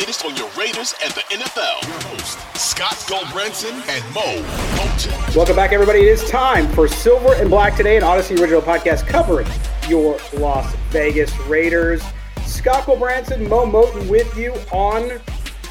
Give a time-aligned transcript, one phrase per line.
[0.00, 1.84] latest on your Raiders and the NFL.
[2.04, 4.42] Host, Scott Gulbransen and Moe
[4.78, 5.36] Moton.
[5.36, 5.98] Welcome back, everybody.
[5.98, 9.46] It is time for Silver and Black today, an Audacy original podcast covering
[9.88, 12.02] your Las Vegas Raiders.
[12.46, 15.20] Scott Branson, Moe Moton with you on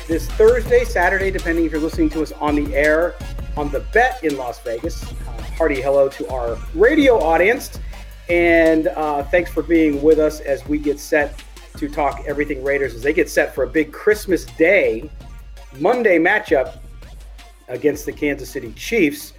[0.07, 3.16] this Thursday, Saturday, depending if you're listening to us on the air
[3.57, 5.12] on the bet in Las Vegas.
[5.12, 7.79] Uh, hearty hello to our radio audience.
[8.29, 11.44] And uh, thanks for being with us as we get set
[11.78, 15.09] to talk everything Raiders as they get set for a big Christmas Day
[15.78, 16.80] Monday matchup
[17.68, 19.34] against the Kansas City Chiefs.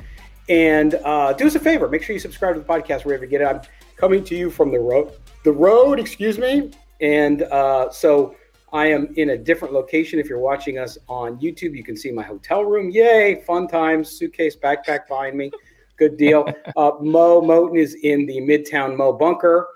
[0.49, 3.31] And uh, do us a favor, make sure you subscribe to the podcast wherever you
[3.31, 3.45] get it.
[3.45, 3.61] I'm
[3.97, 5.13] coming to you from the road,
[5.45, 6.71] the road, excuse me.
[7.01, 8.35] And uh, so
[8.73, 10.19] I am in a different location.
[10.19, 12.91] If you're watching us on YouTube, you can see my hotel room.
[12.91, 15.51] Yay, fun times, suitcase, backpack behind me.
[15.97, 16.47] Good deal.
[16.77, 19.67] Uh, Moe Moton is in the Midtown Moe bunker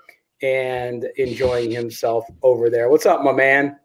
[0.45, 2.89] and enjoying himself over there.
[2.89, 3.77] What's up, my man?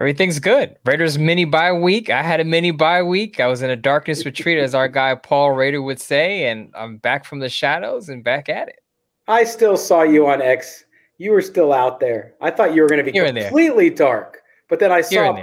[0.00, 0.76] Everything's good.
[0.84, 2.10] Raiders mini bye week.
[2.10, 3.38] I had a mini bye week.
[3.40, 6.98] I was in a darkness retreat, as our guy Paul Raider would say, and I'm
[6.98, 8.80] back from the shadows and back at it.
[9.28, 10.84] I still saw you on X.
[11.18, 12.34] You were still out there.
[12.40, 15.36] I thought you were going to be Here completely dark, but then I saw.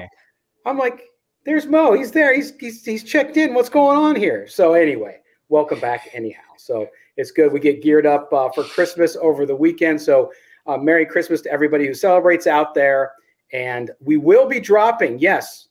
[0.65, 1.03] I'm like,
[1.45, 1.93] "There's Moe.
[1.93, 2.33] He's there.
[2.33, 3.53] He's, he's he's checked in.
[3.53, 6.09] What's going on here?" So anyway, welcome back.
[6.13, 6.87] Anyhow, so
[7.18, 7.51] it's good.
[7.51, 10.01] We get geared up uh, for Christmas over the weekend.
[10.01, 10.31] So
[10.66, 13.12] uh, Merry Christmas to everybody who celebrates out there.
[13.51, 15.19] And we will be dropping.
[15.19, 15.68] Yes,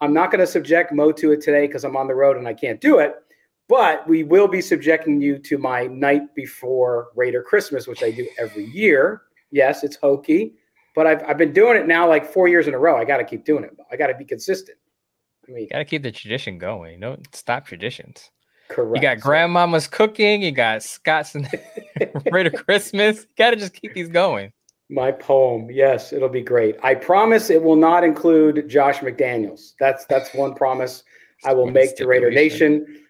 [0.00, 2.46] I'm not going to subject Moe to it today because I'm on the road and
[2.46, 3.16] I can't do it.
[3.68, 8.28] But we will be subjecting you to my night before Raider Christmas, which I do
[8.38, 9.22] every year.
[9.50, 10.54] Yes, it's hokey,
[10.94, 12.96] but I've, I've been doing it now like four years in a row.
[12.96, 13.76] I got to keep doing it.
[13.90, 14.78] I got to be consistent.
[15.48, 17.00] I mean, got to keep the tradition going.
[17.00, 18.30] Don't stop traditions.
[18.68, 18.96] Correct.
[18.96, 20.42] You got grandmama's cooking.
[20.42, 21.48] You got Scott's and
[22.30, 23.26] Raider Christmas.
[23.36, 24.52] Got to just keep these going.
[24.88, 26.76] My poem, yes, it'll be great.
[26.82, 29.72] I promise it will not include Josh McDaniels.
[29.80, 31.02] That's that's one promise
[31.44, 33.02] I will make to Raider Nation.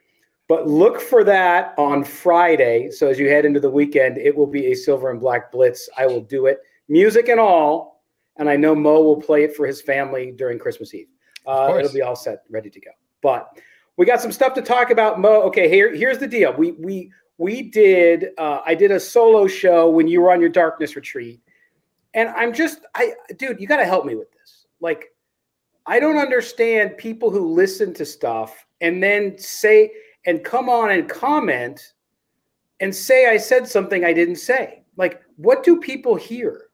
[0.49, 2.91] But look for that on Friday.
[2.91, 5.89] So as you head into the weekend, it will be a silver and black blitz.
[5.99, 8.03] I will do it, music and all.
[8.39, 11.09] And I know Moe will play it for his family during Christmas Eve.
[11.47, 12.91] Uh, it'll be all set, ready to go.
[13.23, 13.59] But
[13.97, 15.43] we got some stuff to talk about, Moe.
[15.43, 16.53] Okay, here, here's the deal.
[16.53, 18.29] We we we did.
[18.39, 21.41] Uh, I did a solo show when you were on your darkness retreat,
[22.15, 24.67] and I'm just, I, dude, you got to help me with this.
[24.81, 25.07] Like,
[25.87, 29.93] I don't understand people who listen to stuff and then say
[30.27, 31.93] and come on and comment
[32.81, 34.83] and say I said something I didn't say.
[34.97, 36.65] Like, what do people hear?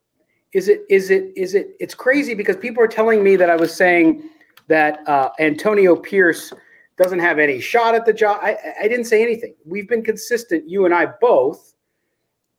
[0.53, 1.77] Is it is it is it?
[1.81, 4.29] It's crazy because people are telling me that I was saying
[4.69, 6.53] that uh, Antonio Pierce
[6.97, 8.39] doesn't have any shot at the job.
[8.43, 9.55] I, I didn't say anything.
[9.65, 11.75] We've been consistent, you and I both,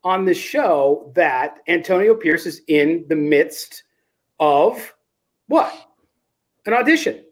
[0.03, 3.83] on the show that Antonio Pierce is in the midst
[4.39, 4.93] of
[5.47, 5.73] what?
[6.65, 7.23] An audition.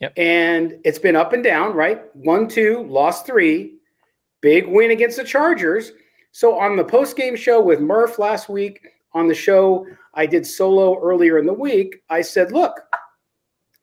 [0.00, 0.12] Yep.
[0.16, 2.02] And it's been up and down, right?
[2.14, 3.76] One, two, lost three,
[4.40, 5.92] big win against the Chargers.
[6.32, 8.80] So on the post game show with Murph last week,
[9.12, 12.80] on the show I did solo earlier in the week, I said, look,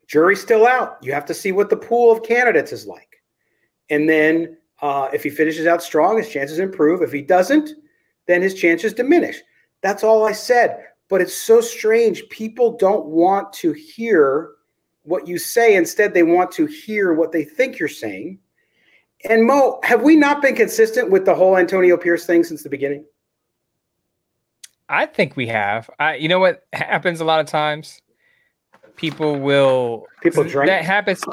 [0.07, 0.97] jury's still out.
[1.01, 3.21] You have to see what the pool of candidates is like.
[3.89, 7.01] And then uh, if he finishes out strong, his chances improve.
[7.01, 7.69] If he doesn't,
[8.27, 9.37] then his chances diminish.
[9.81, 10.83] That's all I said.
[11.09, 12.27] But it's so strange.
[12.29, 14.51] People don't want to hear
[15.03, 15.75] what you say.
[15.75, 18.39] Instead, they want to hear what they think you're saying.
[19.29, 22.69] And Moe, have we not been consistent with the whole Antonio Pierce thing since the
[22.69, 23.05] beginning?
[24.89, 25.89] I think we have.
[25.99, 28.01] I, you know what happens a lot of times?
[28.97, 30.67] People will people drink.
[30.67, 31.23] That happens.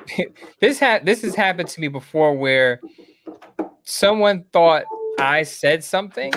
[0.60, 2.80] this ha- this has happened to me before, where
[3.84, 4.84] someone thought
[5.18, 6.32] I said something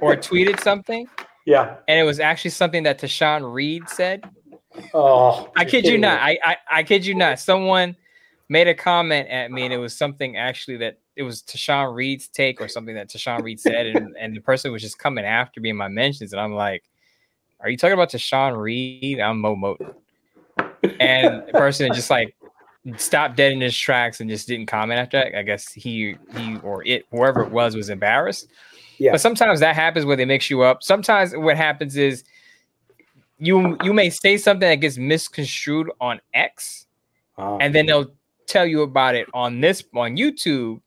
[0.00, 1.08] or tweeted something.
[1.46, 4.24] Yeah, and it was actually something that Tashan Reed said.
[4.94, 6.20] Oh, I kid you not.
[6.20, 7.40] I, I I kid you not.
[7.40, 7.96] Someone
[8.48, 12.28] made a comment at me, and it was something actually that it was Tashan Reed's
[12.28, 15.60] take or something that Tashan Reed said, and, and the person was just coming after
[15.60, 16.84] me in my mentions, and I'm like,
[17.60, 19.20] "Are you talking about Tashan Reed?
[19.20, 19.94] I'm Moe Moton."
[20.98, 22.34] And the person just like
[22.96, 25.38] stopped dead in his tracks and just didn't comment after that.
[25.38, 28.48] I guess he he or it whoever it was was embarrassed.
[28.98, 29.12] Yeah.
[29.12, 30.82] But sometimes that happens where they mix you up.
[30.82, 32.24] Sometimes what happens is
[33.38, 36.86] you you may say something that gets misconstrued on X,
[37.38, 38.12] uh, and then they'll
[38.46, 40.80] tell you about it on this on YouTube,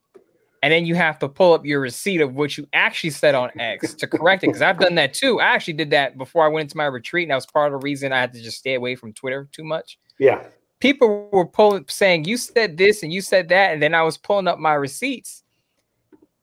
[0.64, 3.52] and then you have to pull up your receipt of what you actually said on
[3.60, 4.48] X to correct it.
[4.48, 5.42] Because I've done that too.
[5.42, 7.80] I actually did that before I went into my retreat, and that was part of
[7.80, 10.00] the reason I had to just stay away from Twitter too much.
[10.20, 10.42] Yeah.
[10.80, 14.18] People were pulling saying you said this and you said that, and then I was
[14.18, 15.44] pulling up my receipts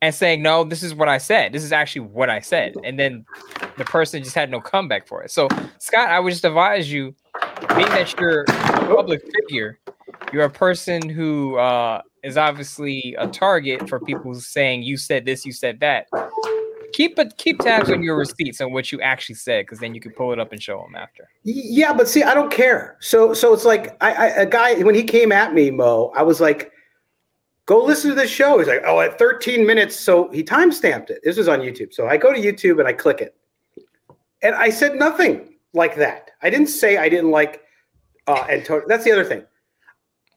[0.03, 1.55] and saying, No, this is what I said.
[1.55, 2.75] This is actually what I said.
[2.85, 3.25] And then
[3.79, 5.31] the person just had no comeback for it.
[5.31, 7.15] So, Scott, I would just advise you,
[7.75, 9.79] being that you're a public figure,
[10.31, 15.45] you're a person who uh, is obviously a target for people saying you said this,
[15.45, 16.09] you said that.
[16.93, 20.01] Keep a, keep tabs on your receipts and what you actually said, because then you
[20.01, 21.29] can pull it up and show them after.
[21.45, 22.97] Yeah, but see, I don't care.
[23.01, 26.23] So so it's like I, I a guy when he came at me, Moe, I
[26.23, 26.73] was like,
[27.67, 28.59] go listen to this show.
[28.59, 29.99] He's like, oh, at 13 minutes.
[29.99, 31.21] So he time stamped it.
[31.23, 31.95] This was on YouTube.
[31.95, 33.37] So I go to YouTube and I click it,
[34.43, 36.33] and I said nothing like that.
[36.43, 37.63] I didn't say I didn't like
[38.27, 38.85] uh, Antonio.
[38.89, 39.45] That's the other thing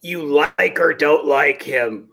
[0.03, 2.09] you like or don't like him.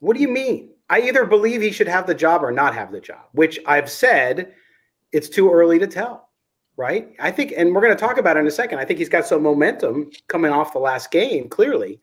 [0.00, 0.70] What do you mean?
[0.88, 3.90] I either believe he should have the job or not have the job, which I've
[3.90, 4.54] said
[5.12, 6.28] it's too early to tell,
[6.76, 7.10] right?
[7.18, 8.78] I think, and we're going to talk about it in a second.
[8.78, 12.00] I think he's got some momentum coming off the last game, clearly.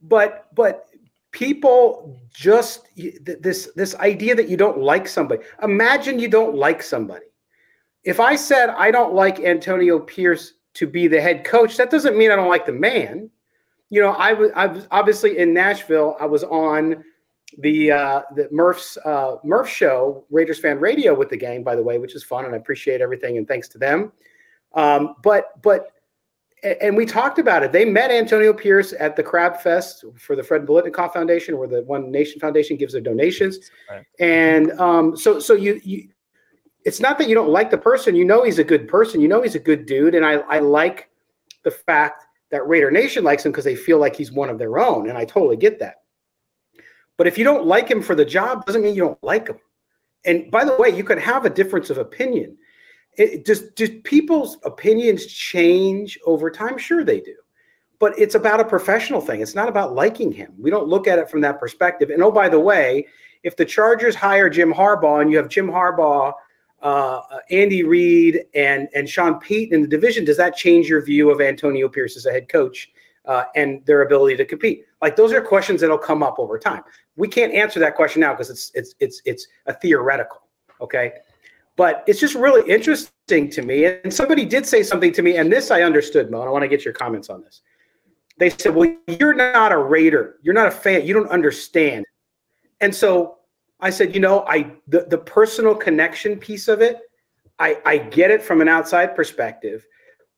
[0.00, 0.88] But, but
[1.32, 5.42] people just this this idea that you don't like somebody.
[5.62, 7.26] Imagine you don't like somebody.
[8.04, 11.76] If I said I don't like Antonio Pierce to be the head coach.
[11.76, 13.30] That doesn't mean I don't like the man.
[13.90, 16.16] You know, I was I was obviously in Nashville.
[16.18, 17.04] I was on
[17.58, 21.82] the uh, the Murph's uh, Murph show, Raiders fan radio with the gang, by the
[21.82, 24.12] way, which is fun, and I appreciate everything and thanks to them.
[24.74, 25.92] Um, but but
[26.62, 27.72] and we talked about it.
[27.72, 31.82] They met Antonio Pierce at the Crab Fest for the Fred Biletnikoff Foundation, where the
[31.82, 33.70] One Nation Foundation gives their donations.
[33.90, 34.04] Right.
[34.20, 36.08] And um, so so you you
[36.84, 38.14] it's not that you don't like the person.
[38.14, 39.20] You know he's a good person.
[39.20, 40.14] You know he's a good dude.
[40.14, 41.08] And I, I like
[41.62, 44.78] the fact that Raider Nation likes him because they feel like he's one of their
[44.78, 45.08] own.
[45.08, 45.96] And I totally get that.
[47.16, 49.58] But if you don't like him for the job, doesn't mean you don't like him.
[50.24, 52.56] And by the way, you can have a difference of opinion.
[53.16, 56.78] It just people's opinions change over time?
[56.78, 57.34] Sure, they do.
[57.98, 59.42] But it's about a professional thing.
[59.42, 60.54] It's not about liking him.
[60.58, 62.10] We don't look at it from that perspective.
[62.10, 63.06] And oh, by the way,
[63.42, 66.32] if the Chargers hire Jim Harbaugh and you have Jim Harbaugh
[66.82, 71.30] uh, Andy Reid and and Sean Payton in the division, does that change your view
[71.30, 72.90] of Antonio Pierce as a head coach
[73.24, 74.84] uh, and their ability to compete?
[75.00, 76.82] Like those are questions that'll come up over time.
[77.16, 80.42] We can't answer that question now because it's it's it's it's a theoretical.
[80.80, 81.12] Okay,
[81.76, 83.84] but it's just really interesting to me.
[83.84, 86.40] And somebody did say something to me, and this I understood, Moe.
[86.40, 87.62] And I want to get your comments on this.
[88.38, 90.36] They said, "Well, you're not a Raider.
[90.42, 91.06] You're not a fan.
[91.06, 92.04] You don't understand."
[92.80, 93.38] And so
[93.82, 97.00] I said, you know, I the, the personal connection piece of it,
[97.58, 99.84] I, I get it from an outside perspective.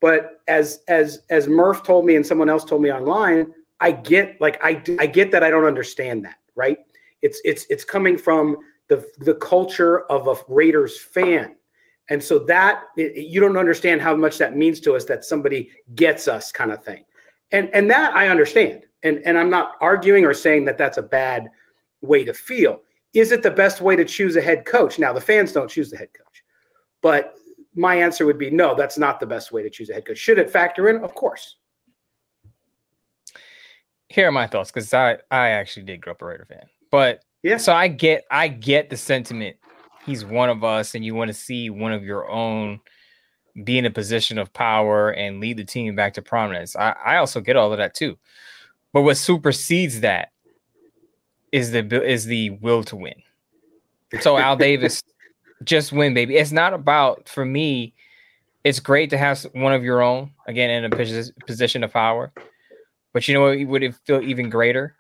[0.00, 4.40] But as as as Murph told me and someone else told me online, I get
[4.40, 6.78] like I I get that I don't understand that, right?
[7.22, 8.56] It's it's it's coming from
[8.88, 11.54] the the culture of a Raiders fan.
[12.10, 15.70] And so that it, you don't understand how much that means to us that somebody
[15.94, 17.04] gets us kind of thing.
[17.52, 18.84] And and that I understand.
[19.02, 21.48] And and I'm not arguing or saying that that's a bad
[22.02, 22.80] way to feel
[23.14, 24.99] is it the best way to choose a head coach?
[24.99, 26.44] Now, the fans don't choose the head coach,
[27.00, 27.35] but
[27.75, 30.18] my answer would be no, that's not the best way to choose a head coach.
[30.18, 31.02] Should it factor in?
[31.02, 31.56] Of course.
[34.09, 37.25] Here are my thoughts because I I actually did grow up a Raider fan, but
[37.42, 37.56] yeah.
[37.56, 39.56] So I get I get the sentiment.
[40.04, 42.80] He's one of us, and you want to see one of your own
[43.64, 46.76] be in a position of power and lead the team back to prominence.
[46.76, 48.18] I, I also get all of that too.
[48.92, 50.30] But what supersedes that
[51.54, 53.14] is the is the will to win.
[54.20, 55.00] So Al Davis,
[55.64, 56.34] just win, baby.
[56.37, 57.94] It's not about for me.
[58.64, 62.32] It's great to have one of your own again in a position of power,
[63.12, 64.96] but you know what would it feel even greater?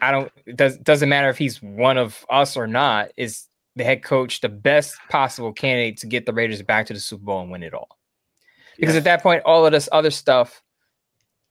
[0.00, 0.32] I don't.
[0.46, 3.10] It does doesn't matter if he's one of us or not.
[3.18, 7.00] Is the head coach the best possible candidate to get the Raiders back to the
[7.00, 7.98] Super Bowl and win it all?
[8.78, 9.00] Because yes.
[9.00, 10.62] at that point, all of this other stuff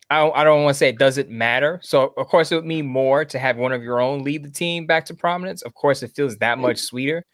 [0.09, 1.79] I don't, I don't want to say it doesn't matter.
[1.81, 4.51] So, of course, it would mean more to have one of your own lead the
[4.51, 5.63] team back to prominence.
[5.63, 6.61] Of course, it feels that mm-hmm.
[6.61, 7.25] much sweeter.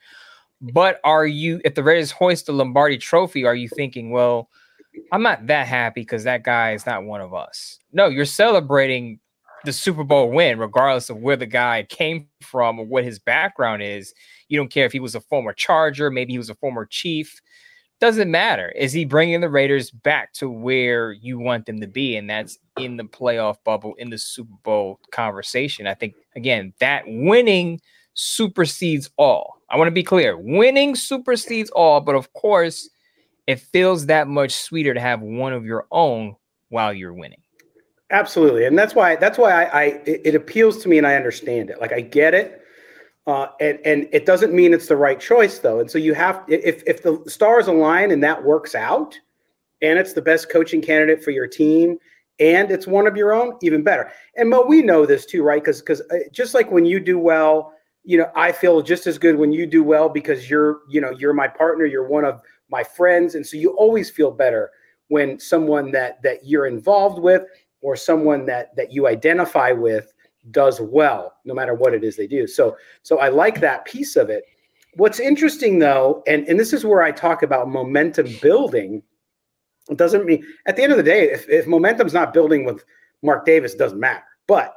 [0.61, 4.47] But are you, if the Raiders hoist the Lombardi trophy, are you thinking, well,
[5.11, 7.79] I'm not that happy because that guy is not one of us?
[7.91, 9.19] No, you're celebrating
[9.65, 13.83] the Super Bowl win, regardless of where the guy came from or what his background
[13.83, 14.13] is.
[14.47, 17.41] You don't care if he was a former Charger, maybe he was a former Chief
[18.01, 18.69] doesn't matter.
[18.75, 22.17] Is he bringing the Raiders back to where you want them to be?
[22.17, 25.85] And that's in the playoff bubble, in the Super Bowl conversation.
[25.85, 27.79] I think, again, that winning
[28.15, 29.61] supersedes all.
[29.69, 32.89] I want to be clear winning supersedes all, but of course,
[33.47, 36.35] it feels that much sweeter to have one of your own
[36.69, 37.41] while you're winning.
[38.09, 38.65] Absolutely.
[38.65, 41.79] And that's why, that's why I, I it appeals to me and I understand it.
[41.79, 42.60] Like I get it
[43.27, 45.79] uh, and and it doesn't mean it's the right choice though.
[45.79, 49.17] And so you have if if the stars align and that works out,
[49.81, 51.97] and it's the best coaching candidate for your team,
[52.39, 54.11] and it's one of your own, even better.
[54.35, 55.61] And Moe, we know this too, right?
[55.63, 57.73] Because because uh, just like when you do well,
[58.03, 61.11] you know, I feel just as good when you do well because you're you know
[61.11, 64.71] you're my partner, you're one of my friends, and so you always feel better
[65.09, 67.43] when someone that that you're involved with
[67.81, 70.11] or someone that that you identify with
[70.49, 72.47] does well, no matter what it is they do.
[72.47, 74.45] So, so I like that piece of it.
[74.95, 79.03] What's interesting though, and, and this is where I talk about momentum building.
[79.89, 82.83] It doesn't mean at the end of the day, if, if momentum's not building with
[83.21, 84.23] Mark Davis, doesn't matter.
[84.47, 84.75] But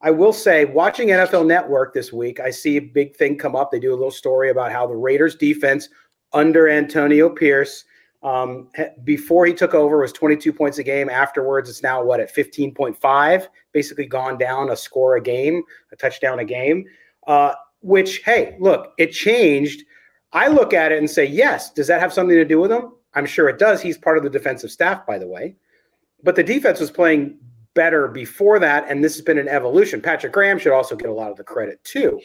[0.00, 3.70] I will say, watching NFL Network this week, I see a big thing come up.
[3.70, 5.88] They do a little story about how the Raiders defense
[6.34, 7.84] under Antonio Pierce
[8.24, 8.68] um,
[9.04, 11.10] before he took over was 22 points a game.
[11.10, 15.62] Afterwards, it's now what at 15.5, basically gone down a score a game,
[15.92, 16.86] a touchdown a game.
[17.26, 17.52] Uh,
[17.82, 19.84] which, hey, look, it changed.
[20.32, 21.70] I look at it and say, yes.
[21.70, 22.94] Does that have something to do with him?
[23.12, 23.82] I'm sure it does.
[23.82, 25.54] He's part of the defensive staff, by the way.
[26.22, 27.36] But the defense was playing
[27.74, 30.00] better before that, and this has been an evolution.
[30.00, 32.20] Patrick Graham should also get a lot of the credit too.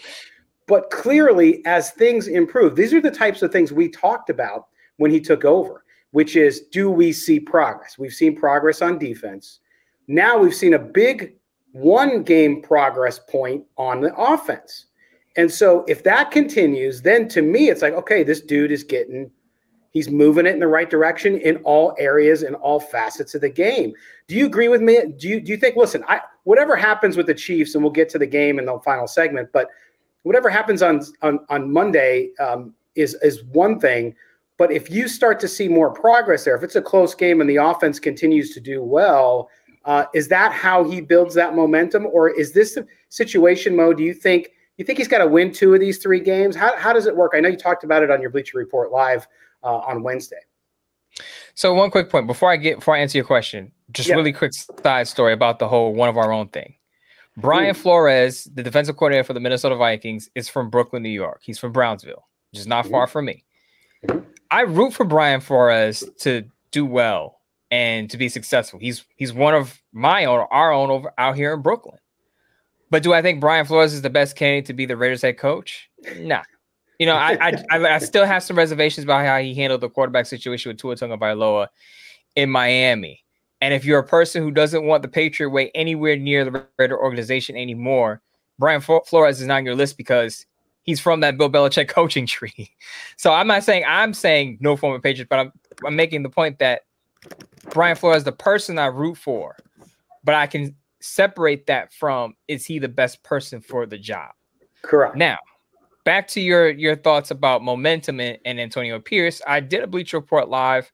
[0.65, 5.11] But clearly, as things improve, these are the types of things we talked about when
[5.11, 7.97] he took over which is do we see progress?
[7.97, 9.59] We've seen progress on defense.
[10.07, 11.35] Now we've seen a big
[11.71, 14.87] one game progress point on the offense.
[15.37, 19.29] And so if that continues, then to me, it's like, okay, this dude is getting,
[19.91, 23.49] he's moving it in the right direction in all areas and all facets of the
[23.49, 23.93] game.
[24.27, 24.99] Do you agree with me?
[25.17, 28.09] Do you, do you think, listen, I, whatever happens with the Chiefs, and we'll get
[28.09, 29.69] to the game in the final segment, but
[30.23, 34.15] whatever happens on, on, on Monday um, is, is one thing.
[34.59, 37.49] But if you start to see more progress there, if it's a close game and
[37.49, 39.49] the offense continues to do well,
[39.85, 43.93] uh, is that how he builds that momentum, or is this the situation, Moe?
[43.93, 46.57] Do you think you think he's got to win two of these three games?
[46.57, 47.31] How how does it work?
[47.33, 49.25] I know you talked about it on your Bleacher Report live
[49.63, 50.41] uh, on Wednesday.
[51.53, 54.51] So one quick point before I get before I answer your question, just really quick
[54.53, 56.75] side story about the whole one of our own thing.
[57.37, 57.77] Brian mm.
[57.77, 61.39] Flores, the defensive coordinator for the Minnesota Vikings, is from Brooklyn, New York.
[61.43, 62.91] He's from Brownsville, which is not mm.
[62.91, 63.45] far from me.
[64.05, 64.19] Mm-hmm.
[64.51, 67.39] I root for Brian Flores to do well
[67.71, 68.79] and to be successful.
[68.79, 71.97] He's he's one of my own, our own over out here in Brooklyn.
[72.89, 75.37] But do I think Brian Flores is the best candidate to be the Raiders head
[75.37, 75.89] coach?
[76.17, 76.41] Nah.
[76.97, 79.89] You know, I, I, I I still have some reservations about how he handled the
[79.89, 81.67] quarterback situation with Tua Tagovailoa
[82.35, 83.23] in Miami.
[83.61, 86.97] And if you're a person who doesn't want the Patriot way anywhere near the Raider
[86.97, 88.21] organization anymore,
[88.57, 90.45] Brian Flores is not on your list because
[90.89, 92.71] he's from that Bill Belichick coaching tree.
[93.15, 95.51] So I'm not saying I'm saying no former Patriots, but I'm
[95.85, 96.81] I'm making the point that
[97.69, 99.55] Brian Flores is the person I root for,
[100.23, 104.31] but I can separate that from is he the best person for the job?
[104.81, 105.15] Correct.
[105.15, 105.37] Now,
[106.05, 109.41] back to your your thoughts about momentum and, and Antonio Pierce.
[109.45, 110.91] I did a Bleacher Report live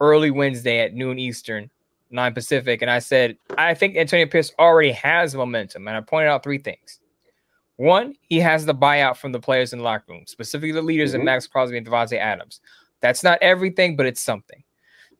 [0.00, 1.70] early Wednesday at noon Eastern,
[2.10, 6.30] nine Pacific, and I said I think Antonio Pierce already has momentum, and I pointed
[6.30, 7.00] out three things.
[7.76, 11.10] One, he has the buyout from the players in the locker room, specifically the leaders
[11.10, 11.20] mm-hmm.
[11.20, 12.60] in Maxx Crosby and Davante Adams.
[13.00, 14.62] That's not everything, but it's something.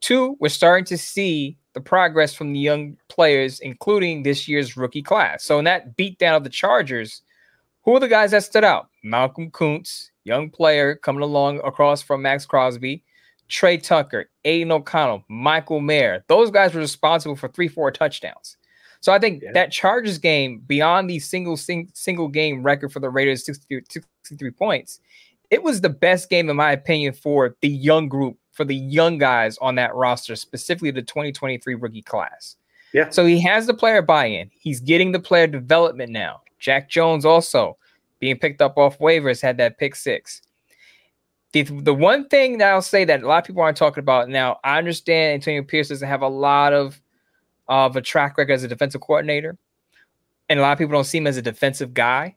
[0.00, 5.02] Two, we're starting to see the progress from the young players, including this year's rookie
[5.02, 5.44] class.
[5.44, 7.22] So in that beatdown of the Chargers,
[7.82, 8.88] who are the guys that stood out?
[9.02, 13.02] Malcolm Koonce, young player coming along across from Maxx Crosby,
[13.48, 16.24] Tre Tucker, Aidan O'Connell, Michael Mayer.
[16.28, 18.56] Those guys were responsible for three, four touchdowns.
[19.04, 19.52] So I think yeah.
[19.52, 23.82] that Chargers game, beyond the single sing, single game record for the Raiders, 63,
[24.22, 24.98] 63 points,
[25.50, 29.18] it was the best game, in my opinion, for the young group, for the young
[29.18, 32.56] guys on that roster, specifically the 2023 rookie class.
[32.94, 33.10] Yeah.
[33.10, 34.50] So he has the player buy-in.
[34.54, 36.40] He's getting the player development now.
[36.58, 37.76] Jack Jones also
[38.20, 40.40] being picked up off waivers had that pick six.
[41.52, 44.30] The, the one thing that I'll say that a lot of people aren't talking about
[44.30, 46.98] now, I understand Antonio Pierce doesn't have a lot of
[47.68, 49.56] of a track record as a defensive coordinator,
[50.48, 52.36] and a lot of people don't see him as a defensive guy,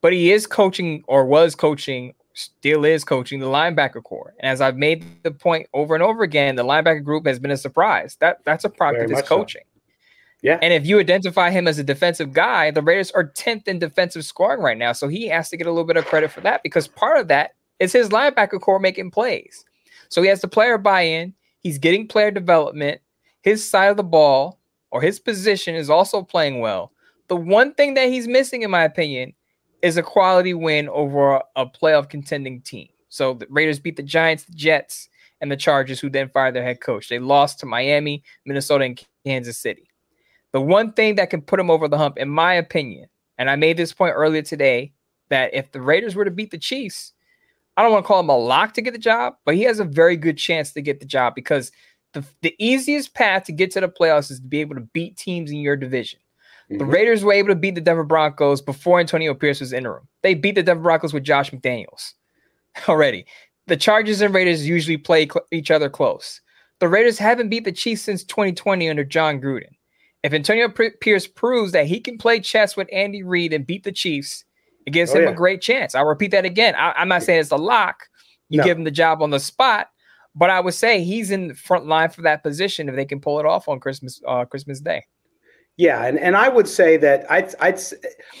[0.00, 4.34] but he is coaching or was coaching, still is coaching the linebacker corps.
[4.38, 7.50] And as I've made the point over and over again, the linebacker group has been
[7.50, 8.16] a surprise.
[8.20, 9.62] That that's a product of his coaching.
[9.64, 9.74] So.
[10.44, 10.58] Yeah.
[10.60, 14.26] And if you identify him as a defensive guy, the Raiders are 10th in defensive
[14.26, 14.92] scoring right now.
[14.92, 17.28] So he has to get a little bit of credit for that because part of
[17.28, 19.64] that is his linebacker corps making plays.
[20.10, 23.00] So he has the player buy in, he's getting player development,
[23.44, 24.58] his side of the ball
[24.90, 26.92] or his position is also playing well.
[27.28, 29.34] The one thing that he's missing, in my opinion,
[29.82, 32.88] is a quality win over a playoff contending team.
[33.10, 35.10] So the Raiders beat the Giants, the Jets,
[35.42, 37.10] and the Chargers, who then fired their head coach.
[37.10, 39.90] They lost to Miami, Minnesota, and Kansas City.
[40.52, 43.56] The one thing that can put him over the hump, in my opinion, and I
[43.56, 44.92] made this point earlier today,
[45.28, 47.12] that if the Raiders were to beat the Chiefs,
[47.76, 49.80] I don't want to call him a lock to get the job, but he has
[49.80, 51.72] a very good chance to get the job because
[52.14, 55.16] the, the easiest path to get to the playoffs is to be able to beat
[55.16, 56.20] teams in your division.
[56.70, 56.78] Mm-hmm.
[56.78, 60.08] The Raiders were able to beat the Denver Broncos before Antonio Pierce was interim.
[60.22, 62.14] They beat the Denver Broncos with Josh McDaniels
[62.88, 63.26] already.
[63.66, 66.40] The Chargers and Raiders usually play cl- each other close.
[66.80, 69.76] The Raiders haven't beat the Chiefs since 2020 under Jon Gruden.
[70.22, 73.84] If Antonio P- Pierce proves that he can play chess with Andy Reid and beat
[73.84, 74.44] the Chiefs,
[74.86, 75.30] it gives oh, him yeah.
[75.30, 75.94] a great chance.
[75.94, 76.74] I'll repeat that again.
[76.76, 78.08] I, am not saying it's a lock.
[78.48, 78.64] You no.
[78.64, 79.88] give him the job on the spot,
[80.34, 83.20] but I would say he's in the front line for that position if they can
[83.20, 85.04] pull it off on Christmas uh, Christmas Day.
[85.76, 87.80] Yeah, and, and I would say that I'd, I'd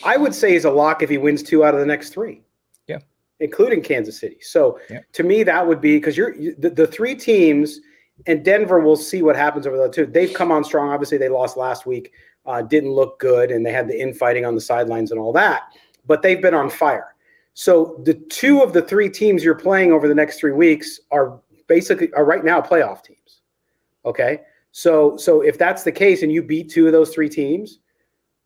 [0.04, 2.42] I would say he's a lock if he wins two out of the next three.
[2.86, 2.98] Yeah,
[3.40, 4.38] including Kansas City.
[4.40, 5.00] So yeah.
[5.12, 7.80] to me, that would be because you're you, the, the three teams
[8.26, 8.80] and Denver.
[8.80, 10.06] We'll see what happens over the two.
[10.06, 10.90] They've come on strong.
[10.90, 12.12] Obviously, they lost last week.
[12.46, 15.62] Uh, didn't look good, and they had the infighting on the sidelines and all that.
[16.06, 17.14] But they've been on fire.
[17.54, 21.40] So the two of the three teams you're playing over the next three weeks are
[21.66, 23.42] basically are right now playoff teams.
[24.04, 24.40] Okay.
[24.72, 27.78] So so if that's the case and you beat two of those three teams,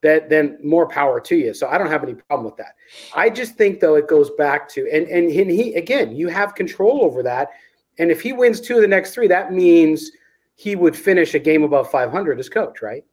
[0.02, 1.54] that then more power to you.
[1.54, 2.74] So I don't have any problem with that.
[3.14, 6.54] I just think though it goes back to and and, and he again, you have
[6.54, 7.50] control over that.
[7.98, 10.12] And if he wins two of the next three, that means
[10.54, 13.04] he would finish a game above 500 as coach, right?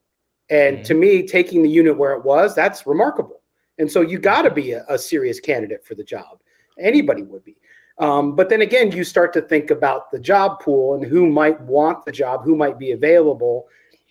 [0.50, 0.86] And mm-hmm.
[0.86, 3.42] to me, taking the unit where it was, that's remarkable.
[3.78, 6.40] And so you got to be a, a, serious candidate for the job.
[6.80, 7.58] Anybody would be.
[7.98, 11.60] Um, but then again, you start to think about the job pool and who might
[11.62, 13.68] want the job, who might be available.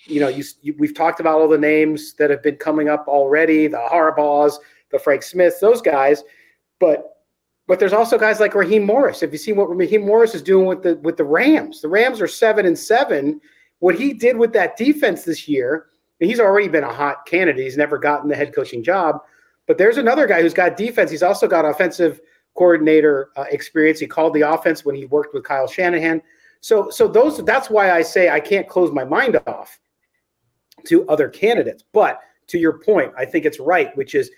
[0.06, 3.06] You know, you, you, we've talked about all the names that have been coming up
[3.08, 4.54] already, the Harbaughs,
[4.90, 6.22] the Frank Smiths, those guys.
[6.80, 7.10] But
[7.66, 9.22] but there's also guys like Raheem Morris.
[9.22, 12.20] If you see what Raheem Morris is doing with the with the Rams, the Rams
[12.20, 13.40] are seven and seven.
[13.80, 15.86] What he did with that defense this year,
[16.20, 17.64] and he's already been a hot candidate.
[17.64, 19.18] He's never gotten the head coaching job.
[19.66, 21.10] But there's another guy who's got defense.
[21.10, 22.20] He's also got offensive
[22.54, 23.98] coordinator uh, experience.
[24.00, 26.22] He called the offense when he worked with Kyle Shanahan.
[26.60, 29.78] So, so those that's why I say I can't close my mind off
[30.84, 31.84] to other candidates.
[31.92, 34.30] But to your point, I think it's right, which is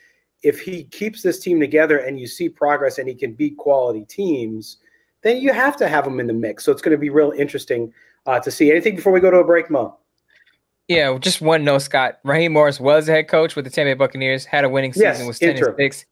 [0.42, 4.04] if he keeps this team together and you see progress and he can beat quality
[4.04, 4.78] teams,
[5.22, 6.64] then you have to have him in the mix.
[6.64, 7.92] So it's going to be real interesting
[8.26, 8.70] uh, to see.
[8.70, 9.96] Anything before we go to a break, Moe?
[10.88, 12.20] Yeah, just one note, Scott.
[12.22, 15.06] Raheem Morris was a head coach with the Tampa Bay Buccaneers, had a winning season,
[15.06, 16.04] yes, was 10 and 6.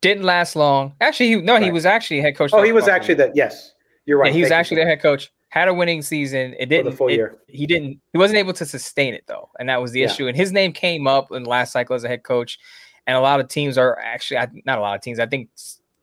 [0.00, 0.94] Didn't last long.
[1.00, 1.62] Actually, he, no, right.
[1.62, 2.50] he was actually head coach.
[2.52, 3.32] Oh, he was actually that.
[3.34, 3.74] Yes,
[4.06, 4.28] you're right.
[4.28, 5.30] Yeah, he was actually their head coach.
[5.50, 6.54] Had a winning season.
[6.58, 6.92] It didn't.
[6.92, 7.38] full it, year.
[7.48, 8.00] He didn't.
[8.12, 10.06] He wasn't able to sustain it though, and that was the yeah.
[10.06, 10.26] issue.
[10.28, 12.58] And his name came up in the last cycle as a head coach,
[13.06, 15.18] and a lot of teams are actually not a lot of teams.
[15.18, 15.50] I think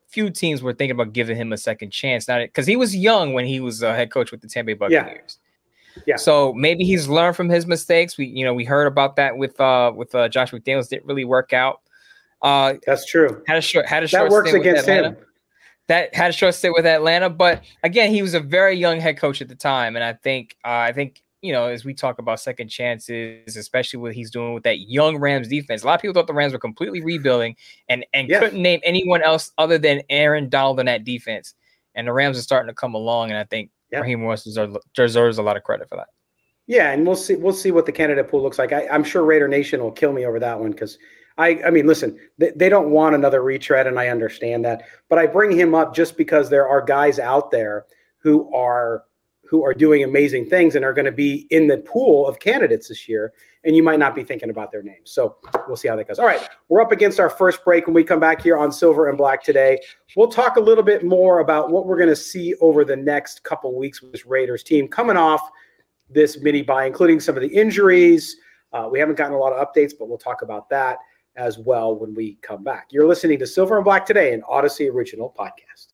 [0.08, 2.28] few teams were thinking about giving him a second chance.
[2.28, 4.74] Not because he was young when he was a head coach with the Tampa Bay
[4.74, 5.40] Buccaneers.
[5.96, 6.04] Yeah.
[6.06, 6.16] yeah.
[6.18, 8.18] So maybe he's learned from his mistakes.
[8.18, 10.90] We, you know, we heard about that with uh with uh, Josh McDaniels.
[10.90, 11.82] Didn't really work out.
[12.42, 13.42] Uh, That's true.
[13.48, 15.18] Had a short had a short that works against him.
[15.88, 19.18] That had a short stint with Atlanta, but again, he was a very young head
[19.18, 22.20] coach at the time, and I think uh, I think you know, as we talk
[22.20, 25.84] about second chances, especially what he's doing with that young Rams defense.
[25.84, 27.56] A lot of people thought the Rams were completely rebuilding
[27.90, 28.42] and and yes.
[28.42, 31.54] couldn't name anyone else other than Aaron Donald in that defense.
[31.96, 34.04] And the Rams are starting to come along, and I think yep.
[34.04, 36.08] Raheem Morris deserves, deserves a lot of credit for that.
[36.68, 37.36] Yeah, and we'll see.
[37.36, 38.74] We'll see what the candidate pool looks like.
[38.74, 40.98] I, am sure Raider Nation will kill me over that one because
[41.38, 41.62] I.
[41.66, 44.84] I mean, listen, they, they don't want another retread, and I understand that.
[45.10, 47.86] But I bring him up just because there are guys out there
[48.20, 49.04] who are
[49.48, 52.90] who are doing amazing things and are going to be in the pool of candidates
[52.90, 53.34] this year.
[53.64, 55.10] And you might not be thinking about their names.
[55.10, 56.20] So we'll see how that goes.
[56.20, 56.48] All right.
[56.70, 59.44] We're up against our first break when we come back here on Silver and Black
[59.44, 59.80] today.
[60.16, 63.44] We'll talk a little bit more about what we're going to see over the next
[63.44, 65.50] couple weeks with this Raiders team coming off
[66.10, 68.38] this mini bye, including some of the injuries.
[68.74, 70.98] Uh, we haven't gotten a lot of updates, but we'll talk about that
[71.38, 72.88] as well when we come back.
[72.92, 75.94] You're listening to Silver and Black today, an Audacy original podcast.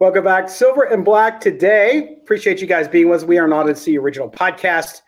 [0.00, 1.40] Welcome back, Silver and Black.
[1.40, 3.26] Today, appreciate you guys being with us.
[3.26, 5.02] We are an Audacy original podcast,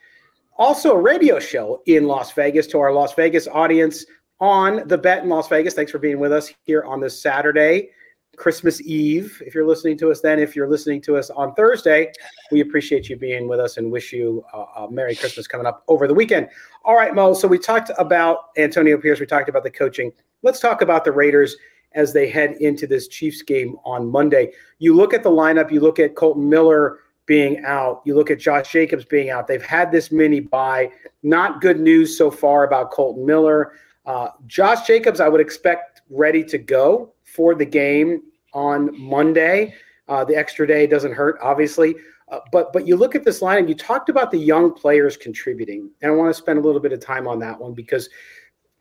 [0.59, 2.67] also a radio show in Las Vegas.
[2.67, 4.05] To our Las Vegas audience
[4.41, 7.91] on the Bet in Las Vegas, thanks for being with us here on this Saturday,
[8.37, 9.41] Christmas Eve.
[9.47, 12.11] If you're listening to us then, if you're listening to us on Thursday,
[12.51, 15.85] we appreciate you being with us and wish you a, a Merry Christmas coming up
[15.87, 16.49] over the weekend.
[16.85, 17.33] All right, Moe.
[17.35, 19.21] So we talked about Antonio Pierce.
[19.21, 20.11] We talked about the coaching.
[20.43, 21.55] Let's talk about the Raiders
[21.93, 24.53] as they head into this Chiefs game on Monday.
[24.79, 28.39] You look at the lineup, you look at Kolton Miller being out, you look at
[28.39, 29.47] Josh Jacobs being out.
[29.47, 30.91] They've had this mini bye.
[31.23, 33.73] Not good news so far about Kolton Miller.
[34.07, 38.23] Uh, Josh Jacobs, I would expect ready to go for the game
[38.53, 39.75] on Monday.
[40.09, 41.95] Uh, the extra day doesn't hurt, obviously.
[42.31, 45.17] Uh, but but you look at this line and you talked about the young players
[45.17, 48.09] contributing, and I want to spend a little bit of time on that one because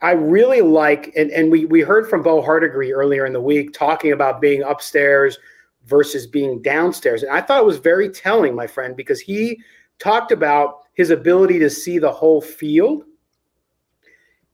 [0.02, 3.74] I really like, and, and we, we heard from Bo Hardegree earlier in the week
[3.74, 5.38] talking about being upstairs
[5.86, 7.24] versus being downstairs.
[7.24, 9.60] And I thought it was very telling, my friend, because he
[9.98, 13.04] talked about his ability to see the whole field.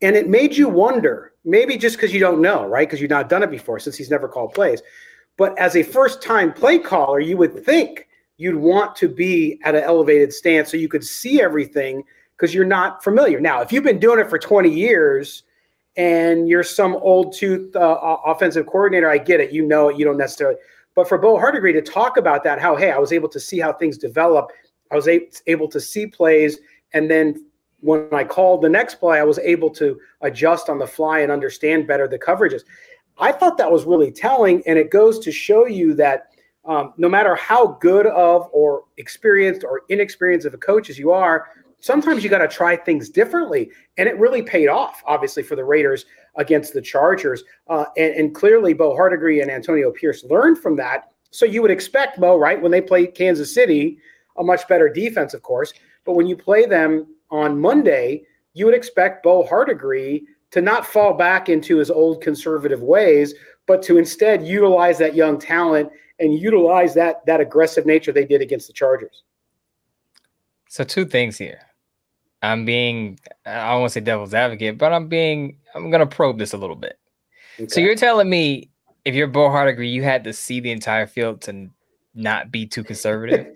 [0.01, 2.87] And it made you wonder, maybe just because you don't know, right?
[2.87, 4.81] Because you've not done it before since he's never called plays.
[5.37, 9.75] But as a first time play caller, you would think you'd want to be at
[9.75, 12.03] an elevated stance so you could see everything
[12.37, 13.39] because you're not familiar.
[13.39, 15.43] Now, if you've been doing it for 20 years
[15.97, 19.51] and you're some old tooth uh, offensive coordinator, I get it.
[19.51, 19.97] You know it.
[19.97, 20.57] You don't necessarily.
[20.95, 23.59] But for Bo Hardegree to talk about that, how hey, I was able to see
[23.59, 24.51] how things develop.
[24.91, 25.09] I was
[25.47, 26.59] able to see plays,
[26.93, 27.45] and then
[27.81, 31.31] when I called the next play, I was able to adjust on the fly and
[31.31, 32.61] understand better the coverages.
[33.17, 36.27] I thought that was really telling, and it goes to show you that
[36.65, 41.11] um, no matter how good of or experienced or inexperienced of a coach as you
[41.11, 41.47] are,
[41.79, 43.69] sometimes you got to try things differently.
[43.97, 47.43] And it really paid off, obviously, for the Raiders against the Chargers.
[47.67, 51.11] Uh, and, and, clearly, Bo Hardegree and Antonio Pierce learned from that.
[51.31, 53.99] So you would expect, Moe, right, when they play Kansas City,
[54.37, 55.73] a much better defense, of course.
[56.05, 61.13] But when you play them on Monday, you would expect Bo Hardegree to not fall
[61.13, 63.33] back into his old conservative ways,
[63.67, 68.41] but to instead utilize that young talent and utilize that that aggressive nature they did
[68.41, 69.23] against the Chargers.
[70.69, 71.59] So two things here.
[72.41, 76.37] I'm being I don't want to say devil's advocate, but I'm being I'm gonna probe
[76.37, 76.99] this a little bit.
[77.59, 77.67] Okay.
[77.67, 78.69] So you're telling me
[79.05, 81.69] if you're Bo Hardegree, you had to see the entire field to
[82.13, 83.47] not be too conservative.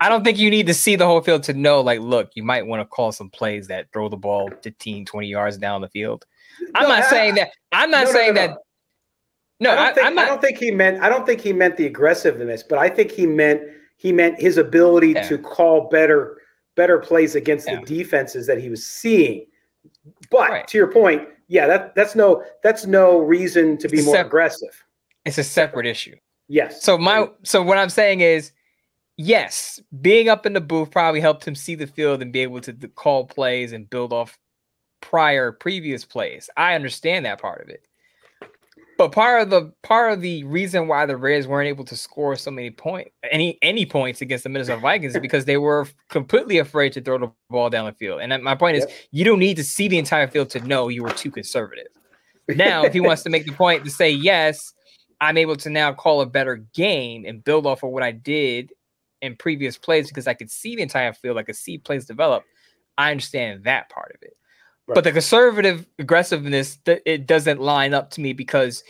[0.00, 2.42] I don't think you need to see the whole field to know, like, look, you
[2.42, 5.88] might want to call some plays that throw the ball 15, 20 yards down the
[5.88, 6.24] field.
[6.74, 7.50] I'm no, not I, saying that.
[7.72, 8.58] I'm not no, saying no, that.
[9.60, 11.02] No, I don't, think, not, I don't think he meant.
[11.02, 13.62] I don't think he meant the aggressiveness, but I think he meant
[13.96, 15.28] he meant his ability yeah.
[15.28, 16.38] to call better
[16.74, 17.80] better plays against yeah.
[17.80, 19.46] the defenses that he was seeing.
[20.30, 20.68] But right.
[20.68, 24.84] to your point, yeah, that that's no that's no reason to be more aggressive.
[25.24, 26.16] It's a separate issue.
[26.48, 26.82] Yes.
[26.82, 28.52] So my so what I'm saying is
[29.16, 32.60] yes, being up in the booth probably helped him see the field and be able
[32.62, 34.38] to call plays and build off
[35.00, 36.48] prior previous plays.
[36.56, 37.86] I understand that part of it.
[38.96, 42.36] But part of the part of the reason why the Reds weren't able to score
[42.36, 46.58] so many point any any points against the Minnesota Vikings is because they were completely
[46.58, 48.20] afraid to throw the ball down the field.
[48.20, 51.02] And my point is, you don't need to see the entire field to know you
[51.02, 51.88] were too conservative.
[52.48, 54.72] Now, if he wants to make the point to say yes,
[55.20, 58.72] I'm able to now call a better game and build off of what I did
[59.22, 62.44] in previous plays because I could see the entire field, I could see plays develop.
[62.98, 64.36] I understand that part of it.
[64.86, 64.94] Right.
[64.94, 68.84] But the conservative aggressiveness, it doesn't line up to me because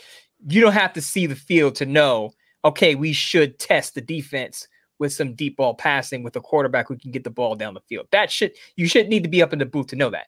[0.47, 2.31] you don't have to see the field to know,
[2.65, 4.67] okay, we should test the defense
[4.99, 7.81] with some deep ball passing with a quarterback who can get the ball down the
[7.81, 8.07] field.
[8.11, 10.27] That should you should need to be up in the booth to know that.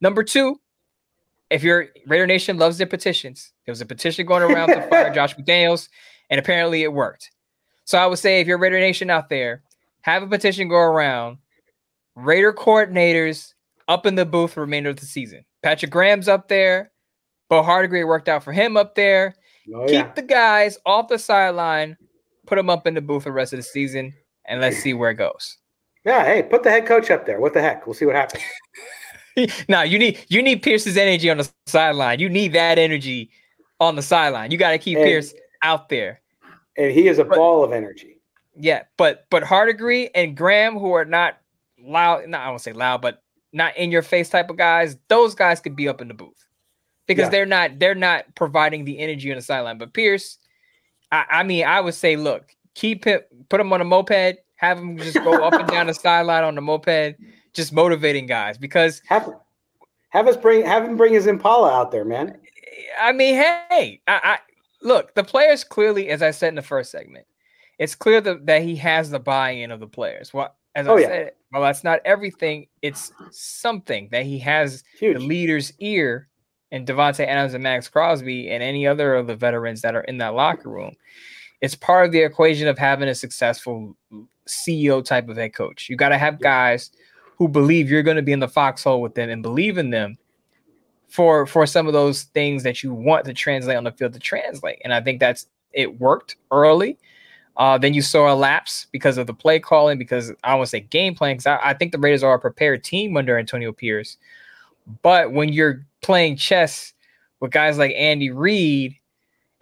[0.00, 0.60] Number two,
[1.50, 5.12] if your Raider Nation loves their petitions, there was a petition going around to fire
[5.14, 5.88] Josh McDaniels,
[6.28, 7.30] and apparently it worked.
[7.84, 9.62] So I would say if you're Raider Nation out there,
[10.02, 11.38] have a petition go around.
[12.14, 13.52] Raider coordinators
[13.88, 15.44] up in the booth for the remainder of the season.
[15.62, 16.92] Patrick Graham's up there.
[17.48, 19.34] Bo Hardegree worked out for him up there.
[19.74, 20.04] Oh, yeah.
[20.04, 21.96] Keep the guys off the sideline,
[22.46, 24.94] put them up in the booth for the rest of the season, and let's see
[24.94, 25.58] where it goes.
[26.04, 27.40] Yeah, hey, put the head coach up there.
[27.40, 27.86] What the heck?
[27.86, 28.42] We'll see what happens.
[29.68, 32.20] now you need you need Pierce's energy on the sideline.
[32.20, 33.30] You need that energy
[33.80, 34.52] on the sideline.
[34.52, 36.20] You got to keep and, Pierce out there.
[36.76, 38.20] And he is a but, ball of energy.
[38.54, 41.38] Yeah, but but Hardegree and Graham, who are not
[41.78, 43.22] loud, not I won't say loud, but
[43.56, 46.46] not in your face type of guys, those guys could be up in the booth
[47.06, 47.30] because yeah.
[47.30, 49.78] they're not they're not providing the energy on the sideline.
[49.78, 50.38] But Pierce,
[51.10, 54.78] I, I, mean, I would say, look, keep it, put him on a moped, have
[54.78, 57.16] him just go up and down the sideline on the moped,
[57.54, 59.28] just motivating guys because have
[60.10, 62.38] have us bring have him bring his Impala out there, man.
[63.00, 64.38] I mean, hey, I, I
[64.82, 67.26] look the players clearly, as I said in the first segment,
[67.78, 70.34] it's clear that, that he has the buy-in of the players.
[70.34, 71.06] What as oh, I yeah.
[71.06, 72.66] said, well, that's not everything.
[72.82, 75.18] It's something that he has Huge.
[75.18, 76.28] the leader's ear
[76.70, 80.18] and Davante Adams and Maxx Crosby and any other of the veterans that are in
[80.18, 80.94] that locker room.
[81.60, 83.96] It's part of the equation of having a successful
[84.46, 85.88] CEO type of head coach.
[85.88, 86.90] You got to have guys
[87.38, 90.18] who believe you're going to be in the foxhole with them and believe in them
[91.08, 94.18] for for some of those things that you want to translate on the field to
[94.18, 94.80] translate.
[94.84, 96.98] And I think that's it worked early.
[97.56, 100.70] Uh, then you saw a lapse because of the play calling, because I want to
[100.70, 101.36] say game plan.
[101.36, 104.18] Because I, I, think the Raiders are a prepared team under Antonio Pierce.
[105.02, 106.92] But when you're playing chess
[107.40, 108.94] with guys like Andy Reid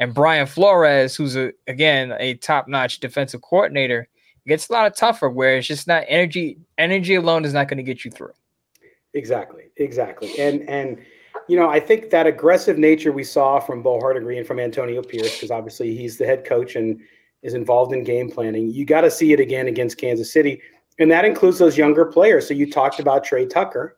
[0.01, 4.09] and Brian Flores, who's a, again a top-notch defensive coordinator,
[4.45, 5.31] it gets a lot of tougher.
[5.31, 6.59] Where it's just not energy.
[6.79, 8.33] Energy alone is not going to get you through.
[9.15, 10.99] Exactly, exactly, and and
[11.49, 15.01] you know I think that aggressive nature we saw from Bo Hardegree and from Antonio
[15.01, 17.01] Pierce, because obviously he's the head coach and
[17.45, 18.73] is involved in game planning.
[18.73, 20.61] You got to see it again against Kansas City.
[20.99, 22.49] And that includes those younger players.
[22.49, 23.97] So you talked about Tre Tucker,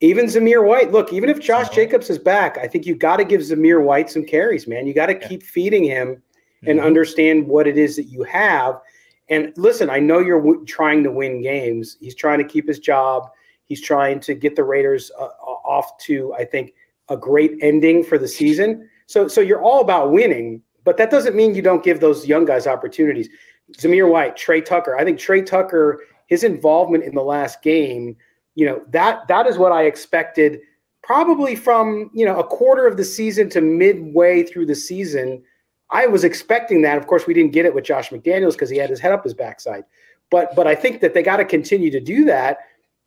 [0.00, 0.90] even Zamir White.
[0.90, 4.10] Look, even if Josh Jacobs is back, I think you got to give Zamir White
[4.10, 4.86] some carries, man.
[4.86, 6.22] You got to keep feeding him
[6.66, 6.86] and mm-hmm.
[6.86, 8.80] understand what it is that you have.
[9.28, 11.96] And listen, I know you're w- trying to win games.
[12.00, 13.30] He's trying to keep his job.
[13.66, 16.72] He's trying to get the Raiders uh, off to, I think,
[17.10, 18.88] a great ending for the season.
[19.06, 20.62] So, so you're all about winning.
[20.88, 23.28] But that doesn't mean you don't give those young guys opportunities.
[23.76, 24.96] Zamir White, Tre Tucker.
[24.96, 28.16] I think Tre Tucker, his involvement in the last game,
[28.54, 30.60] you know, that that is what I expected
[31.02, 35.42] probably from, you know, a quarter of the season to midway through the season.
[35.90, 36.96] I was expecting that.
[36.96, 39.24] Of course, we didn't get it with Josh McDaniels because he had his head up
[39.24, 39.84] his backside.
[40.30, 42.60] But but I think that they got to continue to do that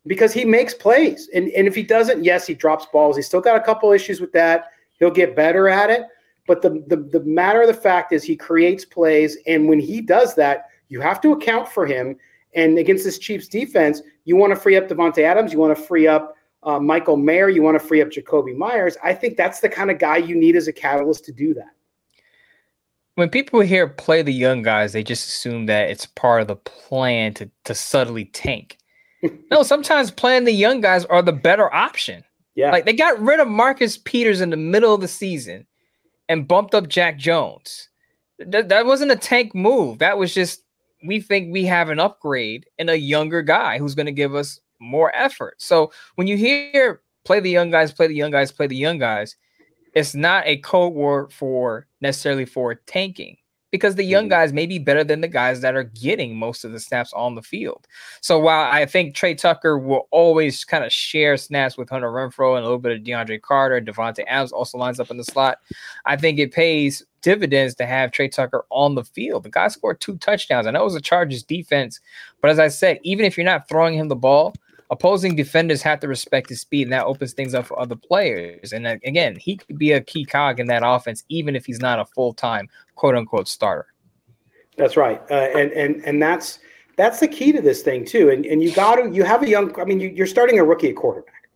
[0.06, 1.28] because he makes plays.
[1.34, 3.16] And and if he doesn't, yes, he drops balls.
[3.16, 4.66] He's still got a couple issues with that.
[5.00, 6.02] He'll get better at it.
[6.46, 9.36] But the, the, the matter of the fact is he creates plays.
[9.46, 12.16] And when he does that, you have to account for him.
[12.54, 15.52] And against this Chiefs defense, you want to free up Davante Adams.
[15.52, 17.48] You want to free up uh, Michael Mayer.
[17.48, 18.96] You want to free up Jakobi Meyers.
[19.02, 21.70] I think that's the kind of guy you need as a catalyst to do that.
[23.14, 26.56] When people here play the young guys, they just assume that it's part of the
[26.56, 28.78] plan to, to subtly tank.
[29.50, 32.24] no, sometimes playing the young guys are the better option.
[32.54, 32.70] Yeah.
[32.70, 35.66] Like they got rid of Marcus Peters in the middle of the season
[36.32, 37.90] and bumped up Jack Jones.
[38.38, 39.98] That, that wasn't a tank move.
[39.98, 40.64] That was just
[41.04, 44.58] we think we have an upgrade in a younger guy who's going to give us
[44.80, 45.60] more effort.
[45.60, 48.98] So when you hear play the young guys, play the young guys, play the young
[48.98, 49.36] guys,
[49.94, 53.36] it's not a code word for necessarily for tanking
[53.72, 54.30] because the young mm-hmm.
[54.30, 57.34] guys may be better than the guys that are getting most of the snaps on
[57.34, 57.88] the field.
[58.20, 62.54] So while I think Tre Tucker will always kind of share snaps with Hunter Renfrow
[62.56, 65.58] and a little bit of DeAndre Carter, Davante Adams also lines up in the slot.
[66.04, 69.42] I think it pays dividends to have Tre Tucker on the field.
[69.42, 70.66] The guy scored two touchdowns.
[70.66, 71.98] I know it was a Chargers defense,
[72.40, 74.54] but as I said, even if you're not throwing him the ball,
[74.92, 78.72] opposing defenders have to respect his speed, and that opens things up for other players.
[78.72, 81.98] And again, he could be a key cog in that offense, even if he's not
[81.98, 83.86] a full time quote unquote starter.
[84.76, 86.60] That's right, uh, and and and that's
[86.96, 88.30] that's the key to this thing too.
[88.30, 89.78] And and you got to you have a young.
[89.80, 91.48] I mean, you, are starting a rookie at quarterback.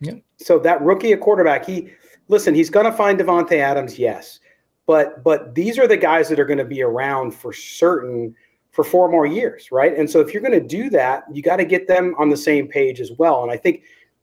[0.00, 0.14] Yeah.
[0.38, 1.90] So that rookie at quarterback, he
[2.28, 2.54] listen.
[2.54, 4.40] He's going to find Davante Adams, yes,
[4.86, 8.34] but but these are the guys that are going to be around for certain
[8.72, 9.96] for four more years, right?
[9.96, 12.36] And so if you're going to do that, you got to get them on the
[12.36, 13.42] same page as well.
[13.42, 13.82] And I think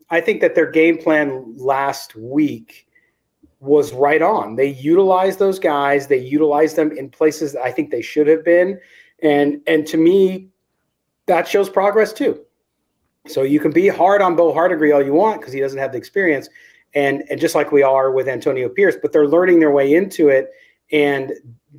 [0.09, 2.87] I think that their game plan last week
[3.59, 4.55] was right on.
[4.55, 6.07] They utilized those guys.
[6.07, 8.79] They utilized them in places that I think they should have been.
[9.21, 10.49] And and to me,
[11.27, 12.41] that shows progress too.
[13.27, 15.91] So you can be hard on Bo Hardegree all you want because he doesn't have
[15.91, 16.49] the experience,
[16.95, 20.29] and and just like we are with Antonio Pierce, but they're learning their way into
[20.29, 20.49] it,
[20.91, 21.33] and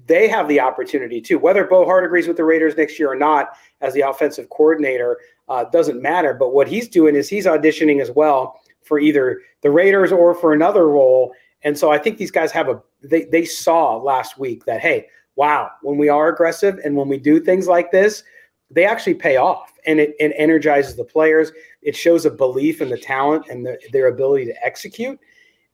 [0.07, 1.39] they have the opportunity too.
[1.39, 3.51] Whether Bo Hardegree's with the Raiders next year or not
[3.81, 6.35] as the offensive coordinator uh, doesn't matter.
[6.35, 10.53] But what he's doing is he's auditioning as well for either the Raiders or for
[10.53, 14.65] another role, and so I think these guys have a they they saw last week
[14.65, 18.23] that hey, wow, when we are aggressive and when we do things like this,
[18.71, 21.53] they actually pay off and it, it energizes the players.
[21.83, 25.19] It shows a belief in the talent and the, their ability to execute.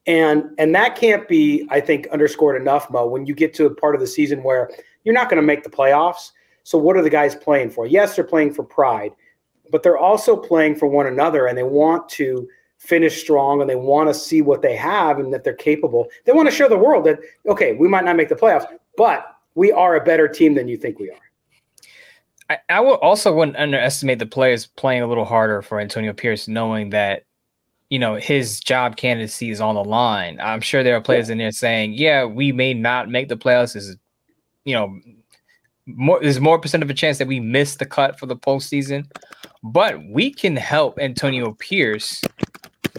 [0.07, 3.75] And and that can't be, I think, underscored enough, Moe, when you get to a
[3.75, 4.71] part of the season where
[5.05, 6.33] you're not going to make the playoffs.
[6.62, 7.87] So what are the guys playing for?
[7.87, 9.12] Yes, they're playing for pride,
[9.71, 13.77] but they're also playing for one another and they want to finish strong and they
[13.77, 16.09] want to see what they have and that they're capable.
[16.25, 18.66] They want to show the world that, okay, we might not make the playoffs,
[18.97, 21.16] but we are a better team than you think we are.
[22.51, 26.47] I, I will also wouldn't underestimate the players playing a little harder for Antonio Pierce,
[26.49, 27.26] knowing that
[27.90, 30.38] you know his job candidacy is on the line.
[30.40, 31.33] I'm sure there are players yeah.
[31.33, 33.77] in there saying, "Yeah, we may not make the playoffs.
[33.77, 33.96] Is
[34.64, 34.99] you know
[35.87, 39.07] more there's more percent of a chance that we miss the cut for the postseason,
[39.62, 42.22] but we can help Antonio Pierce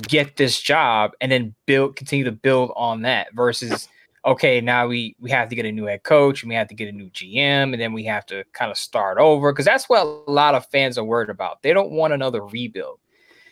[0.08, 3.90] get this job and then build continue to build on that versus
[4.26, 6.76] okay now we we have to get a new head coach and we have to
[6.76, 9.90] get a new gm and then we have to kind of start over because that's
[9.90, 13.00] what a lot of fans are worried about they don't want another rebuild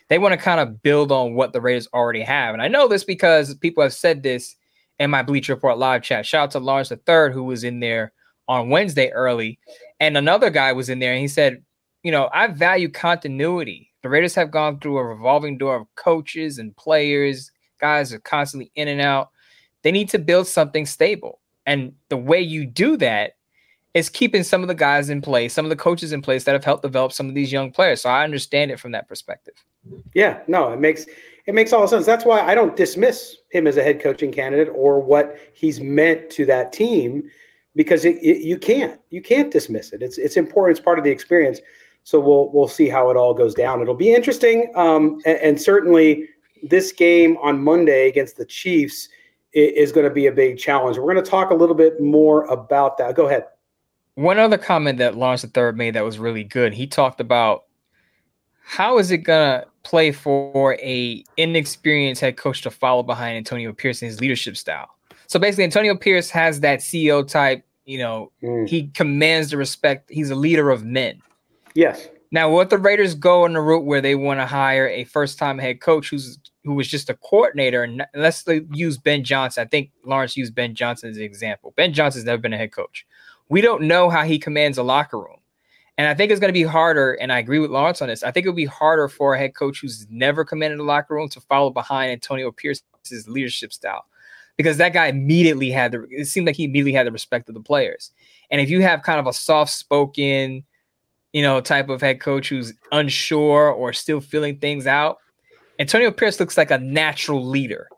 [0.10, 2.88] they want to kind of build on what the raiders already have and i know
[2.88, 4.56] this because people have said this
[5.00, 8.14] in my bleacher report live chat shout out to lawrence III who was in there
[8.48, 9.60] on wednesday early
[10.00, 11.64] and another guy was in there and he said
[12.04, 16.60] you know i value continuity the Raiders have gone through a revolving door of coaches
[16.60, 17.52] and players.
[17.80, 19.32] Guys are constantly in and out.
[19.82, 21.42] They need to build something stable.
[21.66, 23.32] And the way you do that
[23.96, 26.52] is keeping some of the guys in place, some of the coaches in place that
[26.52, 28.02] have helped develop some of these young players.
[28.02, 29.56] So I understand it from that perspective.
[30.14, 31.06] Yeah, no, it makes
[31.48, 32.06] it makes all sense.
[32.06, 36.30] That's why I don't dismiss him as a head coaching candidate or what he's meant
[36.32, 37.24] to that team
[37.76, 40.02] because it, it, you can't you can't dismiss it.
[40.02, 40.78] It's it's important.
[40.78, 41.62] It's part of the experience.
[42.04, 43.82] So we'll we'll see how it all goes down.
[43.82, 46.28] It'll be interesting, um, and, and, certainly
[46.62, 49.10] this game on Monday against the Chiefs
[49.54, 50.98] is, is going to be a big challenge.
[50.98, 53.16] We're going to talk a little bit more about that.
[53.16, 53.46] Go ahead.
[54.16, 56.74] One other comment that Lawrence III made that was really good.
[56.74, 57.66] He talked about
[58.64, 63.72] how is it going to play for a inexperienced head coach to follow behind Antonio
[63.74, 64.90] Pierce and his leadership style.
[65.28, 67.64] So basically, Antonio Pierce has that CEO type.
[67.86, 68.68] You know, mm.
[68.68, 70.10] he commands the respect.
[70.10, 71.22] He's a leader of men.
[71.76, 72.08] Yes.
[72.32, 75.60] Now, what the Raiders go on the route where they want to hire a first-time
[75.60, 79.62] head coach who's who was just a coordinator, and let's use Ben Johnson.
[79.62, 81.74] I think Lawrence used Ben Johnson as an example.
[81.78, 83.06] Ben Johnson's never been a head coach.
[83.50, 85.40] We don't know how he commands a locker room.
[85.98, 88.22] And I think it's going to be harder, and I agree with Lawrence on this.
[88.22, 91.30] I think it'll be harder for a head coach who's never commanded a locker room
[91.30, 94.06] to follow behind Antonio Pierce's leadership style.
[94.58, 97.56] Because that guy immediately had the it seemed like he immediately had the respect of
[97.56, 98.12] the players.
[98.52, 100.64] And if you have kind of a soft spoken,
[101.36, 105.18] you know, type of head coach who's unsure or still feeling things out.
[105.80, 107.90] Antonio Pierce looks like a natural leader.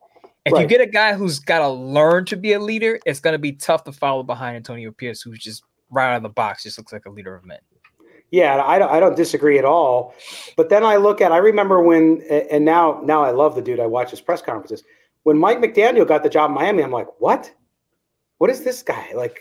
[0.48, 0.62] If right.
[0.62, 3.40] you get a guy who's got to learn to be a leader, it's going to
[3.40, 6.78] be tough to follow behind Antonio Pierce, who's just right out of the box, just
[6.78, 7.60] looks like a leader of men.
[8.32, 10.14] Yeah, I don't, I don't disagree at all.
[10.56, 13.80] But then I look at, I remember when, and now, now I love the dude.
[13.80, 14.84] I watch his press conferences.
[15.24, 17.54] When Mike McDaniel got the job in Miami, I'm like, what?
[18.38, 19.12] What is this guy?
[19.14, 19.40] Like,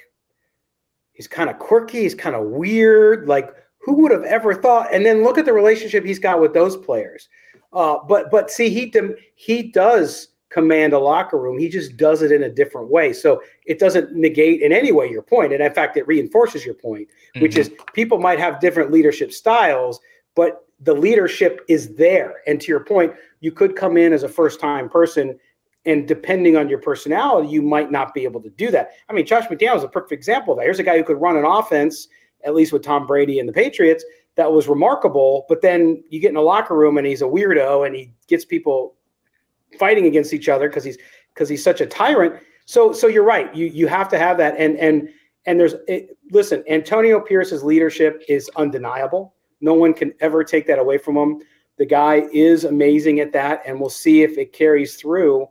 [1.12, 2.02] he's kind of quirky.
[2.02, 3.28] He's kind of weird.
[3.28, 4.92] Like, who would have ever thought?
[4.92, 7.28] And then look at the relationship he's got with those players.
[7.72, 8.92] Uh, but but see, he
[9.34, 11.58] he does command a locker room.
[11.58, 13.12] He just does it in a different way.
[13.12, 13.42] So
[13.72, 17.06] it doesn't negate in any way your point, and in fact, it reinforces your point,
[17.08, 17.42] mm-hmm.
[17.42, 20.00] which is people might have different leadership styles,
[20.34, 20.50] but
[20.80, 22.32] the leadership is there.
[22.46, 25.38] And to your point, you could come in as a first time person
[25.86, 28.90] And depending on your personality, you might not be able to do that.
[29.08, 30.64] I mean, Josh McDaniels is a perfect example of that.
[30.64, 32.08] Here's a guy who could run an offense,
[32.44, 34.04] at least with Tom Brady and the Patriots,
[34.34, 35.46] that was remarkable.
[35.48, 38.44] But then you get in a locker room and he's a weirdo and he gets
[38.44, 38.95] people
[39.78, 40.98] fighting against each other because he's
[41.34, 42.36] because he's such a tyrant.
[42.66, 43.54] So so you're right.
[43.54, 44.54] You you have to have that.
[44.58, 45.08] And and
[45.46, 49.34] and there's it, listen, Antonio Pierce's leadership is undeniable.
[49.60, 51.40] No one can ever take that away from him.
[51.78, 55.46] The guy is amazing at that, and we'll see if it carries through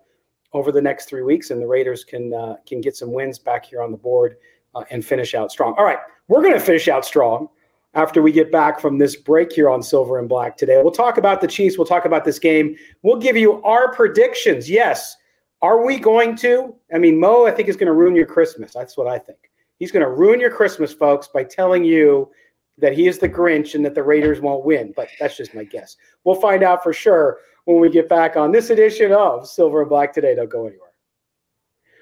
[0.53, 3.65] over the next three weeks, and the Raiders can uh, can get some wins back
[3.65, 4.37] here on the board
[4.73, 5.75] uh, and finish out strong.
[5.77, 7.49] All right, we're going to finish out strong
[7.95, 10.79] after we get back from this break here on Silver and Black today.
[10.81, 11.77] We'll talk about the Chiefs.
[11.77, 12.75] We'll talk about this game.
[13.01, 14.69] We'll give you our predictions.
[14.69, 15.15] Yes,
[15.61, 16.75] are we going to?
[16.93, 18.73] I mean, Moe, I think is going to ruin your Christmas.
[18.73, 19.39] That's what I think.
[19.79, 22.29] He's going to ruin your Christmas, folks, by telling you
[22.77, 24.93] that he is the Grinch and that the Raiders won't win.
[24.95, 25.95] But that's just my guess.
[26.25, 29.89] We'll find out for sure when we get back on this edition of Silver and
[29.89, 30.35] Black Today.
[30.35, 30.89] Don't go anywhere.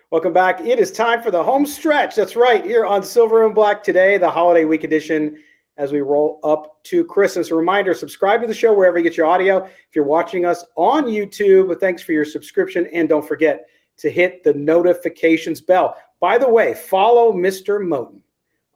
[0.09, 0.61] Welcome back.
[0.61, 2.15] It is time for the home stretch.
[2.15, 5.39] That's right, here on Silver and Black Today, the holiday week edition,
[5.78, 7.51] as we roll up to Christmas.
[7.51, 9.63] A reminder subscribe to the show wherever you get your audio.
[9.65, 12.88] If you're watching us on YouTube, thanks for your subscription.
[12.93, 13.65] And don't forget
[13.97, 15.95] to hit the notifications bell.
[16.19, 17.80] By the way, follow Mr.
[17.80, 18.21] Moton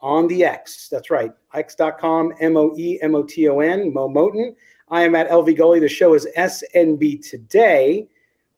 [0.02, 0.90] on the X.
[0.90, 4.56] That's right, x.com, M O E M O T O N, Moe Moton.
[4.90, 5.80] I am at LV Gully.
[5.80, 8.08] The show is SNB Today.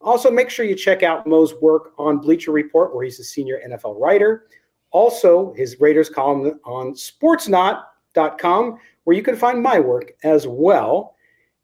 [0.02, 3.60] Also, make sure you check out Moe's work on Bleacher Report, where he's a senior
[3.68, 4.46] NFL writer.
[4.92, 6.96] Also, his Raiders column on
[8.16, 11.16] sportsnaut.com, where you can find my work as well.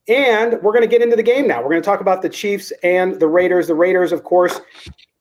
[0.08, 1.62] And we're going to get into the game now.
[1.62, 3.68] We're going to talk about the Chiefs and the Raiders.
[3.68, 4.62] The Raiders, of course,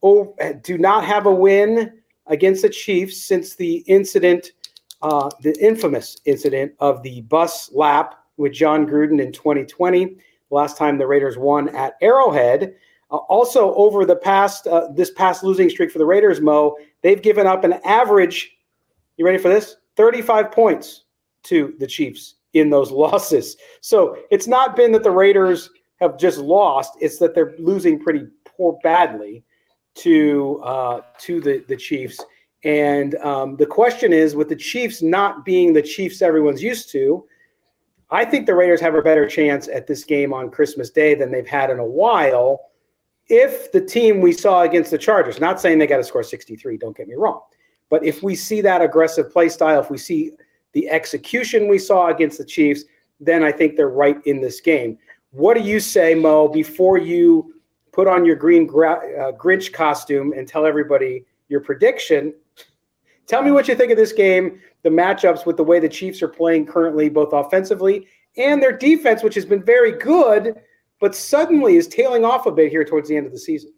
[0.02, 4.52] oh, do not have a win against the Chiefs since the incident,
[5.00, 10.16] uh, the infamous incident of the bus lap with Jon Gruden in 2020.
[10.50, 12.74] Last time the Raiders won at Arrowhead.
[13.10, 17.22] Uh, also, over the past uh, this past losing streak for the Raiders, Moe, they've
[17.22, 18.56] given up an average.
[19.16, 19.76] You ready for this?
[19.96, 21.03] 35 points
[21.44, 23.56] to the Chiefs in those losses.
[23.80, 25.70] So it's not been that the Raiders
[26.00, 29.44] have just lost; it's that they're losing pretty poor badly
[29.96, 32.20] to uh, to the the Chiefs.
[32.64, 37.26] And um, the question is, with the Chiefs not being the Chiefs everyone's used to,
[38.10, 41.30] I think the Raiders have a better chance at this game on Christmas Day than
[41.30, 42.70] they've had in a while.
[43.28, 46.76] If the team we saw against the Chargers, not saying they got to score 63,
[46.76, 47.40] don't get me wrong,
[47.90, 50.32] but if we see that aggressive play style, if we see
[50.74, 52.84] the execution we saw against the Chiefs,
[53.20, 54.98] then I think they're right in this game.
[55.30, 57.54] What do you say, Moe, before you
[57.92, 62.34] put on your green gra- uh, Grinch costume and tell everybody your prediction.
[63.26, 66.20] Tell me what you think of this game, the matchups with the way the Chiefs
[66.20, 68.06] are playing currently, both offensively
[68.36, 70.56] and their defense, which has been very good,
[71.00, 73.72] but suddenly is tailing off a bit here towards the end of the season.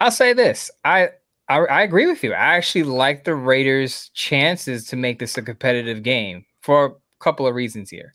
[0.00, 0.70] I'll say this.
[0.84, 1.10] I
[1.48, 2.32] I, I agree with you.
[2.32, 7.46] I actually like the Raiders' chances to make this a competitive game for a couple
[7.46, 8.14] of reasons here.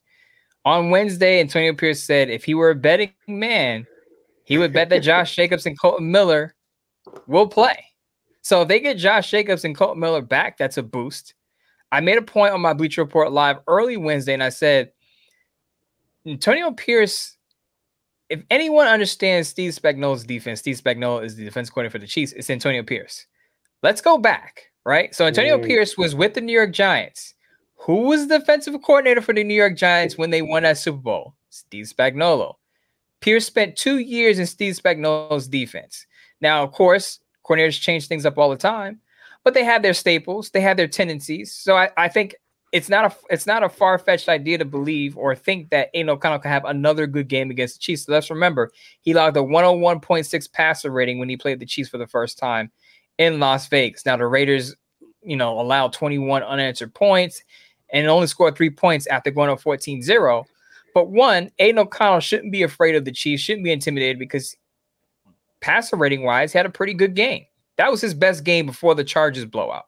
[0.65, 3.85] On Wednesday, Antonio Pierce said if he were a betting man,
[4.45, 6.55] he would bet that Josh Jacobs and Kolton Miller
[7.27, 7.85] will play.
[8.41, 11.33] So if they get Josh Jacobs and Kolton Miller back, that's a boost.
[11.91, 14.91] I made a point on my Bleacher Report live early Wednesday, and I said
[16.25, 17.37] Antonio Pierce.
[18.33, 22.31] If anyone understands Steve Spagnuolo's defense, Steve Spagnuolo is the defense coordinator for the Chiefs.
[22.31, 23.27] It's Antonio Pierce.
[23.83, 25.13] Let's go back, right?
[25.13, 25.59] So Antonio.
[25.59, 27.35] Pierce was with the New York Giants.
[27.75, 30.97] Who was the defensive coordinator for the New York Giants when they won that Super
[30.97, 31.35] Bowl?
[31.51, 32.55] Steve Spagnuolo.
[33.21, 36.07] Pierce spent two years in Steve Spagnuolo's defense.
[36.41, 38.99] Now, of course, coordinators change things up all the time,
[39.43, 41.53] but they have their staples, they have their tendencies.
[41.53, 42.33] So I, I think
[42.73, 46.09] it's not a it's not a far fetched idea to believe or think that Aidan
[46.09, 48.05] O'Connell can have another good game against the Chiefs.
[48.05, 48.71] So let's remember
[49.01, 52.71] he logged a 101.6 passer rating when he played the Chiefs for the first time
[53.19, 54.07] in Las Vegas.
[54.07, 54.75] Now the Raiders,
[55.21, 57.43] you know, allowed 21 unanswered points
[57.91, 60.43] and only scored three points after going up 14-0.
[60.95, 64.57] But one, Aidan O'Connell shouldn't be afraid of the Chiefs, shouldn't be intimidated because
[65.61, 67.45] passer rating wise, he had a pretty good game.
[67.77, 69.85] That was his best game before the Chargers blowout.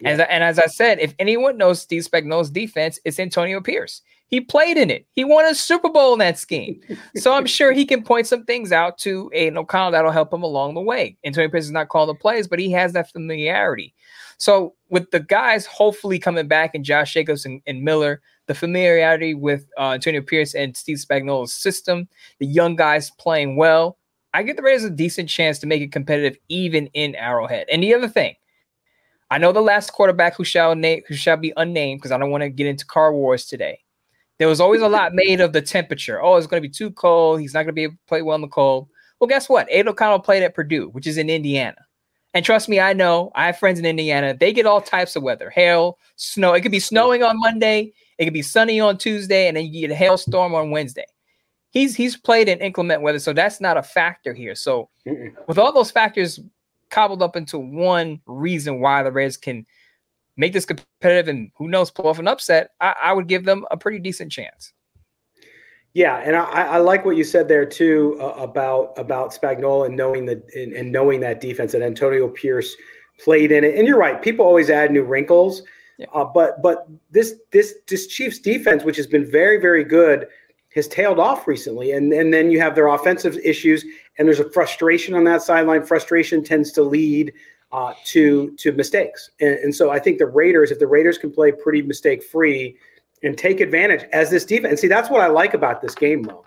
[0.00, 0.10] Yeah.
[0.10, 4.02] And, and as I said, if anyone knows Steve Spagnuolo's defense, it's Antonio Pierce.
[4.28, 5.06] He played in it.
[5.12, 6.80] He won a Super Bowl in that scheme.
[7.16, 10.42] so I'm sure he can point some things out to Aidan O'Connell that'll help him
[10.42, 11.16] along the way.
[11.24, 13.94] Antonio Pierce is not calling the plays, but he has that familiarity.
[14.36, 19.34] So with the guys hopefully coming back and Josh Jacobs and, and Miller, the familiarity
[19.34, 23.98] with uh, Antonio Pierce and Steve Spagnuolo's system, the young guys playing well,
[24.34, 27.66] I get the Raiders a decent chance to make it competitive even in Arrowhead.
[27.72, 28.36] And the other thing,
[29.30, 32.30] I know the last quarterback who shall name who shall be unnamed because I don't
[32.30, 33.80] want to get into car wars today.
[34.38, 36.22] There was always a lot made of the temperature.
[36.22, 37.40] Oh, it's going to be too cold.
[37.40, 38.88] He's not going to be able to play well in the cold.
[39.18, 39.68] Well, guess what?
[39.68, 41.76] Aidan O'Connell played at Purdue, which is in Indiana.
[42.34, 44.36] And trust me, I know I have friends in Indiana.
[44.38, 46.54] They get all types of weather hail, snow.
[46.54, 49.80] It could be snowing on Monday, it could be sunny on Tuesday, and then you
[49.80, 51.06] get a hailstorm on Wednesday.
[51.70, 54.54] He's he's played in inclement weather, so that's not a factor here.
[54.54, 54.88] So,
[55.46, 56.40] with all those factors
[56.90, 59.66] cobbled up into one reason why the Reds can
[60.36, 63.66] make this competitive and who knows pull off an upset, I, I would give them
[63.70, 64.72] a pretty decent chance.
[65.94, 69.96] Yeah, and I, I, like what you said there too uh, about about Spagnuolo and
[69.96, 72.76] knowing that and, and, knowing that defense that Antonio Pierce
[73.18, 73.74] played in it.
[73.74, 75.62] And you're right, people always add new wrinkles,
[75.96, 76.06] yeah.
[76.12, 80.28] uh, but but this this this Chiefs defense, which has been very very good,
[80.74, 81.90] has tailed off recently.
[81.92, 83.84] And and then you have their offensive issues,
[84.18, 85.84] and there's a frustration on that sideline.
[85.84, 87.32] Frustration tends to lead
[87.72, 91.30] uh, to to mistakes, and, and so I think the Raiders, if the Raiders can
[91.30, 92.76] play pretty mistake free
[93.22, 94.70] and take advantage as this defense.
[94.70, 96.44] And see, that's what I like about this game, though,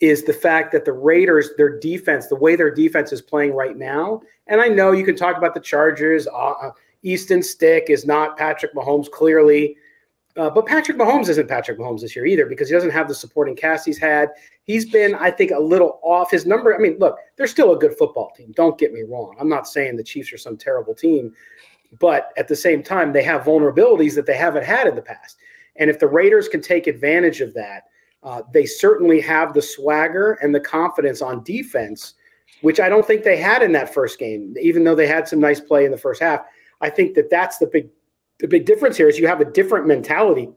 [0.00, 3.76] is the fact that the Raiders, their defense, the way their defense is playing right
[3.76, 4.22] now.
[4.46, 6.26] And I know you can talk about the Chargers.
[6.26, 6.70] Uh, uh
[7.02, 9.76] Easton Stick is not Patrick Mahomes, clearly.
[10.36, 13.14] Uh, but Patrick Mahomes isn't Patrick Mahomes this year either because he doesn't have the
[13.14, 14.28] supporting cast he's had.
[14.64, 16.74] He's been, I think, a little off his number.
[16.74, 18.52] I mean, look, they're still a good football team.
[18.54, 19.34] Don't get me wrong.
[19.40, 21.32] I'm not saying the Chiefs are some terrible team,
[21.98, 25.38] but at the same time, they have vulnerabilities that they haven't had in the past.
[25.76, 27.84] And if the Raiders can take advantage of that,
[28.22, 32.14] uh, they certainly have the swagger and the confidence on defense,
[32.60, 34.54] which I don't think they had in that first game.
[34.60, 36.40] Even though they had some nice play in the first half,
[36.80, 37.88] I think that that's the big
[38.40, 40.48] the big difference here is you have a different mentality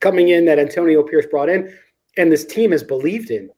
[0.00, 1.74] coming in that Antonio Pierce brought in,
[2.16, 3.50] and this team has believed in.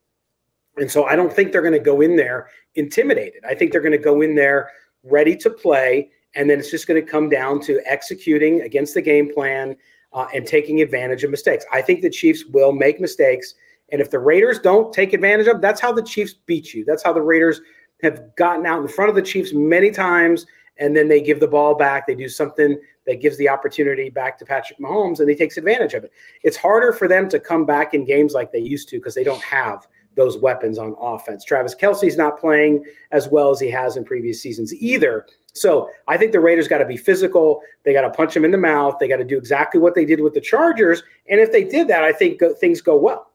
[0.77, 3.45] And so I don't think they're going to go in there intimidated.
[3.49, 4.71] I think they're going to go in there
[5.05, 9.03] ready to play, and then it's just going to come down to executing against the
[9.03, 9.77] game plan
[10.13, 11.65] uh, and taking advantage of mistakes.
[11.73, 13.55] I think the Chiefs will make mistakes.
[13.91, 16.85] And if the Raiders don't take advantage of, that's how the Chiefs beat you.
[16.85, 17.61] That's how the Raiders
[18.03, 20.47] have gotten out in front of the Chiefs many times,
[20.79, 22.07] and then they give the ball back.
[22.07, 25.95] They do something that gives the opportunity back to Patrick Mahomes, and he takes advantage
[25.95, 26.13] of it.
[26.43, 29.25] It's harder for them to come back in games like they used to because they
[29.25, 31.45] don't have those weapons on offense.
[31.45, 35.27] Travis Kelce's not playing as well as he has in previous seasons either.
[35.55, 37.63] So I think the Raiders got to be physical.
[37.85, 38.97] They got to punch him in the mouth.
[38.99, 41.03] They got to do exactly what they did with the Chargers.
[41.29, 43.31] And if they did that, I think go, things go well.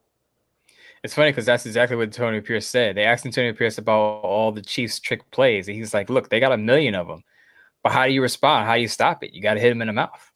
[1.04, 2.98] It's funny because that's exactly what Tony Pierce said.
[2.98, 5.68] They asked Antonio Pierce about all the Chiefs' trick plays.
[5.68, 7.24] And he's like, look, they got a million of them.
[7.84, 8.66] But how do you respond?
[8.66, 9.34] How do you stop it?
[9.34, 10.32] You got to hit him in the mouth.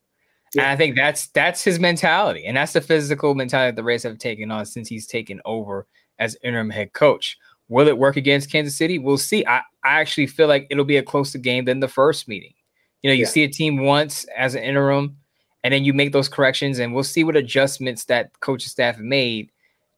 [0.53, 0.63] Yeah.
[0.63, 2.45] And I think that's that's his mentality.
[2.45, 5.87] And that's the physical mentality the Rays have taken on since he's taken over
[6.19, 7.37] as interim head coach.
[7.69, 8.99] Will it work against Kansas City?
[8.99, 9.45] We'll see.
[9.45, 12.53] I, I actually feel like it'll be a closer game than the first meeting.
[13.01, 13.29] You know, you yeah.
[13.29, 15.17] see a team once as an interim,
[15.63, 19.51] and then you make those corrections, and we'll see what adjustments that coaching staff made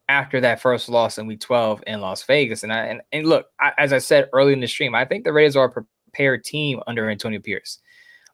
[0.08, 2.62] after that first loss in week 12 in Las Vegas.
[2.62, 5.24] And I and, and look, I, as I said early in the stream, I think
[5.24, 5.84] the Raiders are
[6.14, 7.80] prepared team under Antonio Pierce.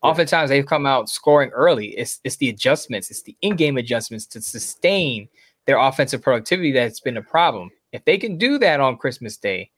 [0.02, 0.10] Yeah.
[0.10, 1.88] Oftentimes they've come out scoring early.
[1.88, 5.28] It's it's the adjustments, it's the in-game adjustments to sustain
[5.66, 7.70] their offensive productivity that's been a problem.
[7.92, 9.70] If they can do that on Christmas Day,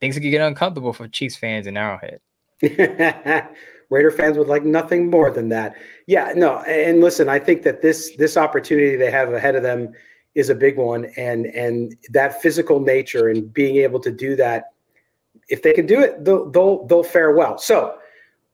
[0.00, 2.20] things could get uncomfortable for Chiefs fans in Arrowhead.
[3.90, 5.76] Raider fans would like nothing more than that.
[6.06, 9.92] Yeah, no, and listen, I think that this this opportunity they have ahead of them
[10.34, 14.72] is a big one, and and that physical nature and being able to do that,
[15.48, 17.58] if they can do it, they'll they'll, they'll fare well.
[17.58, 17.98] So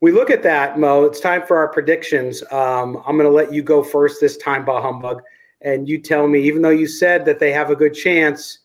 [0.01, 1.05] we look at that, Moe.
[1.05, 2.43] It's time for our predictions.
[2.51, 5.22] Um, I'm going to let you go first this time, Bah Humbug,
[5.61, 6.43] and you tell me.
[6.43, 8.59] Even though you said that they have a good chance,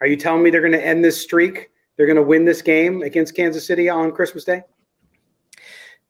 [0.00, 1.70] are you telling me they're going to end this streak?
[1.96, 4.62] They're going to win this game against Kansas City on Christmas Day?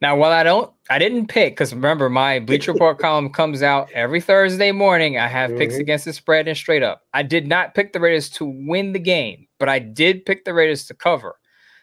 [0.00, 3.90] Now, while I don't, I didn't pick because remember my Bleacher Report column comes out
[3.92, 5.18] every Thursday morning.
[5.18, 5.58] I have mm-hmm.
[5.58, 7.02] picks against the spread and straight up.
[7.12, 10.54] I did not pick the Raiders to win the game, but I did pick the
[10.54, 11.36] Raiders to cover.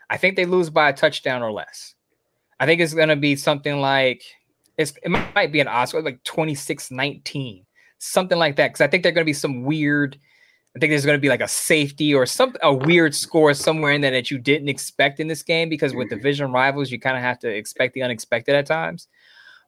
[0.09, 1.93] I think they lose by a touchdown or less.
[2.59, 4.23] I think it's going to be something like
[4.77, 7.65] it's, it might be an Oscar like 26 19,
[7.99, 8.69] something like that.
[8.69, 10.17] Because I think they're going to be some weird
[10.77, 13.93] I think there's going to be like a safety or some a weird score somewhere
[13.93, 16.17] in there that you didn't expect in this game because with mm-hmm.
[16.17, 19.07] division rivals, you kind of have to expect the unexpected at times.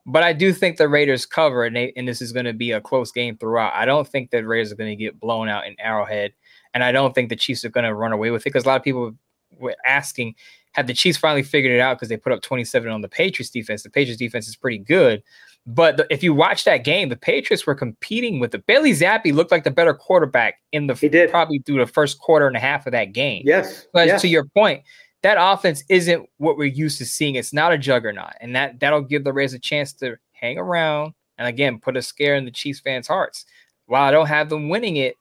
[0.06, 2.74] But I do think the Raiders cover, and, they, and this is going to be
[2.74, 3.74] a close game throughout.
[3.74, 6.34] I don't think the Raiders are going to get blown out in Arrowhead,
[6.76, 8.68] and I don't think the Chiefs are going to run away with it because a
[8.68, 9.16] lot of people
[9.58, 10.36] were asking,
[10.74, 13.50] have the Chiefs finally figured it out because they put up 27 on the Patriots
[13.50, 13.84] defense?
[13.84, 15.24] The Patriots defense is pretty good,
[15.66, 19.34] but the, if you watch that game, the Patriots were competing with the Bailey Zappe
[19.34, 21.30] looked like the better quarterback in the he did.
[21.30, 23.44] probably through the first quarter and a half of that game.
[23.46, 23.88] Yes.
[23.94, 24.22] But yes.
[24.22, 24.84] to your point,
[25.22, 27.36] that offense isn't what we're used to seeing.
[27.36, 31.14] It's not a juggernaut, and that that'll give the Rays a chance to hang around
[31.38, 33.46] and again put a scare in the Chiefs fans' hearts.
[33.86, 35.16] While I don't have them winning it,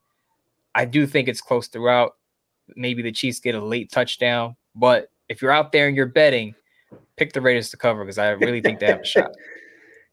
[0.74, 2.16] I do think it's close throughout.
[2.76, 4.56] maybe the Chiefs get a late touchdown.
[4.74, 6.54] But if you're out there and you're betting,
[7.16, 9.30] pick the Raiders to cover because I really think they have a shot.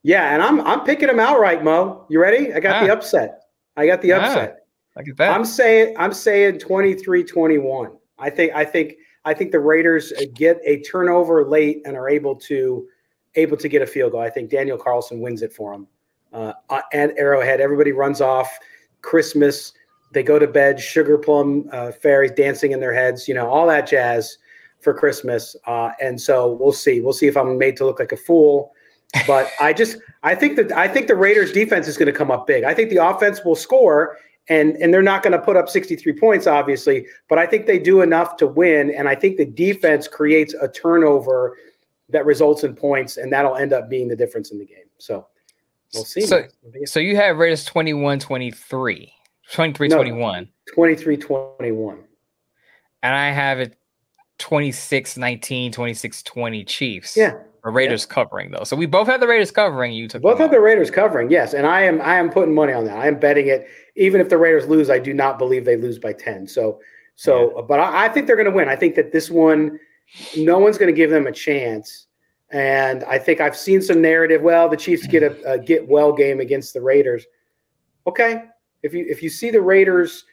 [0.02, 2.06] Yeah, and I'm I'm picking them outright, Moe.
[2.08, 2.52] You ready?
[2.54, 2.86] I got ah.
[2.86, 3.40] the upset.
[3.76, 4.58] I got the upset.
[4.58, 5.32] Ah, look at that.
[5.32, 7.96] I'm saying I'm saying 23-21.
[8.18, 8.94] I think I think
[9.24, 12.86] I think the Raiders get a turnover late and are able to
[13.34, 14.20] able to get a field goal.
[14.20, 15.86] I think Daniel Carlson wins it for them.
[16.32, 16.52] Uh,
[16.92, 18.58] at Arrowhead, everybody runs off.
[19.02, 19.72] Christmas,
[20.12, 20.78] they go to bed.
[20.80, 23.26] Sugar plum uh, fairies dancing in their heads.
[23.26, 24.38] You know all that jazz
[24.86, 25.56] for Christmas.
[25.66, 27.00] Uh, and so we'll see.
[27.00, 28.72] We'll see if I'm made to look like a fool.
[29.26, 32.30] But I just I think that I think the Raiders defense is going to come
[32.30, 32.62] up big.
[32.62, 34.16] I think the offense will score
[34.48, 37.80] and and they're not going to put up 63 points obviously, but I think they
[37.80, 41.56] do enough to win and I think the defense creates a turnover
[42.10, 44.86] that results in points and that'll end up being the difference in the game.
[44.98, 45.26] So
[45.94, 46.20] we'll see.
[46.20, 46.44] So,
[46.84, 49.12] so you have Raiders 21 23.
[49.52, 50.48] 23 no, 21.
[50.72, 52.04] 23 21.
[53.02, 53.76] And I have it
[54.38, 57.16] 26 19, 26 20 Chiefs.
[57.16, 57.34] Yeah.
[57.64, 58.14] Or Raiders yeah.
[58.14, 58.64] covering though.
[58.64, 59.92] So we both have the Raiders covering.
[59.92, 61.52] You took both have the Raiders covering, yes.
[61.52, 62.96] And I am I am putting money on that.
[62.96, 63.66] I am betting it.
[63.96, 66.46] Even if the Raiders lose, I do not believe they lose by 10.
[66.46, 66.80] So
[67.16, 67.62] so yeah.
[67.62, 68.68] but I, I think they're gonna win.
[68.68, 69.78] I think that this one,
[70.36, 72.06] no one's gonna give them a chance.
[72.50, 74.42] And I think I've seen some narrative.
[74.42, 77.24] Well, the Chiefs get a, a get well game against the Raiders.
[78.06, 78.44] Okay.
[78.82, 80.24] If you if you see the Raiders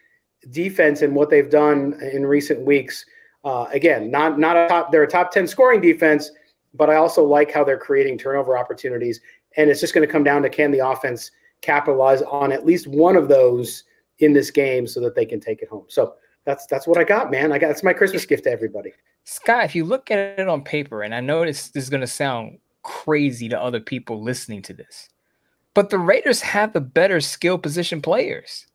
[0.51, 3.05] defense and what they've done in recent weeks,
[3.43, 4.91] uh, again, not not a top.
[4.91, 6.31] They're a top ten scoring defense,
[6.73, 9.19] but I also like how they're creating turnover opportunities.
[9.57, 11.31] And it's just going to come down to can the offense
[11.61, 13.83] capitalize on at least one of those
[14.19, 15.85] in this game so that they can take it home.
[15.89, 16.15] So
[16.45, 17.51] that's that's what I got, man.
[17.51, 18.93] I got that's my Christmas gift to everybody.
[19.25, 22.01] Scott, if you look at it on paper, and I know this, this is going
[22.01, 25.09] to sound crazy to other people listening to this,
[25.73, 28.67] but the Raiders have the better skill position players.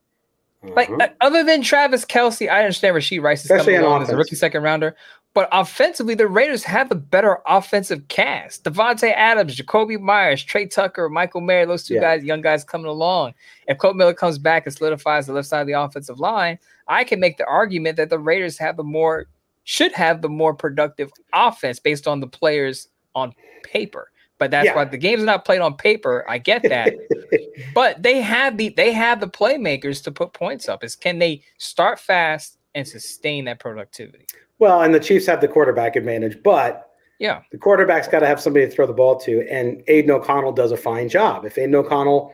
[0.62, 1.14] Like mm-hmm.
[1.20, 4.34] other than Travis Kelce, I understand Rashee Rice is Especially coming along as a rookie
[4.34, 4.96] second rounder,
[5.34, 8.64] but offensively, the Raiders have the better offensive cast.
[8.64, 12.00] Davante Adams, Jakobi Meyers, Tre Tucker, Michael Mayer, those two yeah.
[12.00, 13.34] guys, young guys coming along.
[13.68, 17.04] If Colt Miller comes back and solidifies the left side of the offensive line, I
[17.04, 19.26] can make the argument that the Raiders have the more
[19.62, 23.32] should have the more productive offense based on the players on
[23.62, 24.10] paper.
[24.38, 24.76] But that's yeah.
[24.76, 26.24] why the game's not played on paper.
[26.28, 26.94] I get that.
[27.74, 30.84] but they have the they have the playmakers to put points up.
[30.84, 34.26] Is can they start fast and sustain that productivity?
[34.58, 38.40] Well, and the Chiefs have the quarterback advantage, but yeah, the quarterback's got to have
[38.40, 41.44] somebody to throw the ball to, and Aidan O'Connell does a fine job.
[41.44, 42.32] If Aidan O'Connell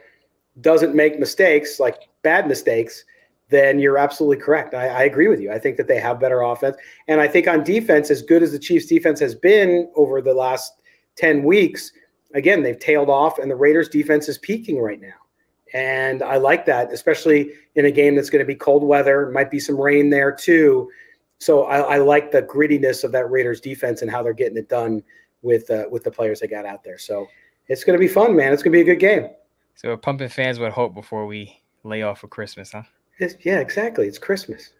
[0.61, 3.05] doesn't make mistakes, like bad mistakes,
[3.48, 4.74] then you're absolutely correct.
[4.74, 5.50] I, I, agree with you.
[5.50, 6.76] I think that they have better offense,
[7.09, 10.34] and I think on defense, as good as the Chiefs' defense has been over the
[10.34, 10.72] last
[11.17, 11.93] 10 weeks,
[12.35, 15.15] again, they've tailed off, and the Raiders' defense is peaking right now.
[15.73, 19.31] And I like that, especially in a game that's going to be cold weather.
[19.31, 20.89] Might be some rain there too.
[21.39, 24.69] So I, I like the grittiness of that Raiders defense and how they're getting it
[24.69, 25.03] done
[25.43, 26.97] with uh, with the players they got out there.
[26.97, 27.27] So
[27.67, 28.53] it's going to be fun, man.
[28.53, 29.29] It's going to be a good game.
[29.75, 32.83] So we're pumping fans with hope before we lay off for Christmas, huh?
[33.19, 34.07] It's, yeah, exactly.
[34.07, 34.71] It's Christmas.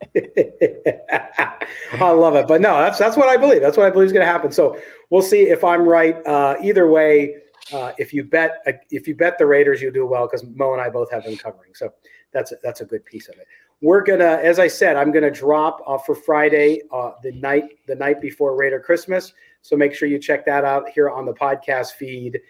[0.16, 2.46] I love it.
[2.46, 3.60] But no, that's that's what I believe.
[3.60, 4.52] That's what I believe is going to happen.
[4.52, 6.24] So we'll see if I'm right.
[6.26, 7.36] Uh, either way,
[7.72, 10.72] uh, if you bet uh, if you bet the Raiders, you'll do well because Moe
[10.72, 11.74] and I both have them covering.
[11.74, 11.92] So
[12.32, 13.46] that's a, that's a good piece of it.
[13.80, 17.94] We're gonna, as I said, I'm gonna drop uh, for Friday uh, the night the
[17.94, 19.32] night before Raider Christmas.
[19.62, 22.40] So make sure you check that out here on the podcast feed.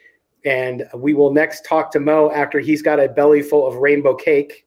[0.44, 4.14] And we will next talk to Moe after he's got a belly full of rainbow
[4.14, 4.66] cake.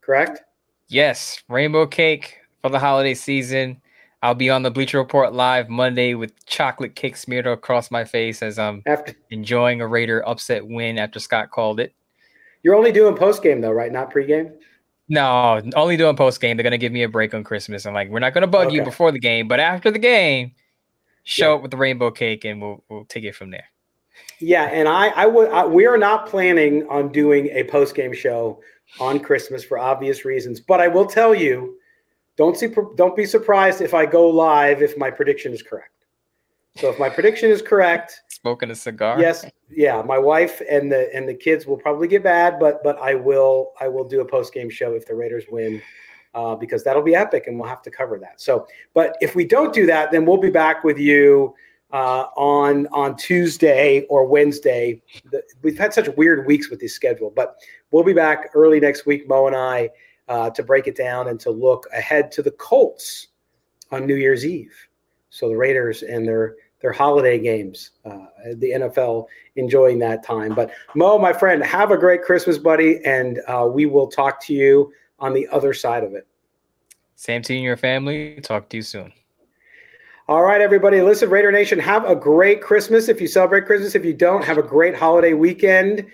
[0.00, 0.40] Correct?
[0.88, 3.80] Yes, rainbow cake for the holiday season.
[4.22, 8.42] I'll be on the Bleacher Report live Monday with chocolate cake smeared across my face
[8.42, 11.94] as I'm after, enjoying a Raider upset win after Scott called it.
[12.62, 13.90] You're only doing post game though, right?
[13.90, 14.52] Not pregame.
[15.08, 16.56] No, only doing post game.
[16.56, 17.86] They're gonna give me a break on Christmas.
[17.86, 18.76] I'm like, we're not gonna bug okay.
[18.76, 20.52] you before the game, but after the game,
[21.24, 21.54] show yeah.
[21.54, 23.64] up with the rainbow cake, and we'll we'll take it from there.
[24.38, 28.60] Yeah, and I I would we are not planning on doing a post game show
[29.00, 30.60] on Christmas for obvious reasons.
[30.60, 31.78] But I will tell you,
[32.36, 35.92] don't see don't be surprised if I go live if my prediction is correct.
[36.76, 39.20] So if my prediction is correct, smoking a cigar.
[39.20, 40.02] Yes, yeah.
[40.02, 43.72] My wife and the and the kids will probably get bad, but but I will
[43.80, 45.82] I will do a post game show if the Raiders win.
[46.32, 48.40] Uh, because that'll be epic and we'll have to cover that.
[48.40, 48.64] So,
[48.94, 51.56] but if we don't do that, then we'll be back with you
[51.92, 55.02] uh, on on Tuesday or Wednesday.
[55.30, 57.56] The, we've had such weird weeks with this schedule, but
[57.90, 59.90] we'll be back early next week, Moe and I,
[60.30, 63.28] uh, to break it down and to look ahead to the Colts
[63.90, 64.74] on New Year's Eve.
[65.28, 68.24] So the Raiders and their their holiday games, uh,
[68.54, 69.26] the NFL
[69.56, 70.54] enjoying that time.
[70.54, 74.54] But Moe, my friend, have a great Christmas, buddy, and uh, we will talk to
[74.54, 76.26] you on the other side of it.
[77.16, 78.40] Same to you and your family.
[78.40, 79.12] Talk to you soon.
[80.26, 81.02] All right, everybody.
[81.02, 83.94] Listen, Raider Nation, have a great Christmas if you celebrate Christmas.
[83.94, 86.06] If you don't, have a great holiday weekend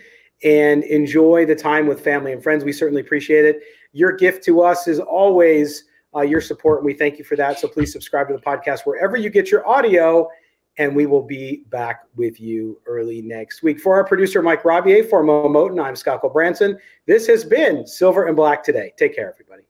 [0.42, 2.64] and enjoy the time with family and friends.
[2.64, 3.62] We certainly appreciate it.
[3.96, 5.84] Your gift to us is always
[6.14, 7.58] uh, your support, and we thank you for that.
[7.58, 10.28] So please subscribe to the podcast wherever you get your audio,
[10.76, 13.80] and we will be back with you early next week.
[13.80, 16.76] For our producer, Mike Robier, for Moe Moton, I'm Scott Gulbransen.
[17.06, 18.92] This has been Silver and Black Today.
[18.98, 19.62] Take care, everybody.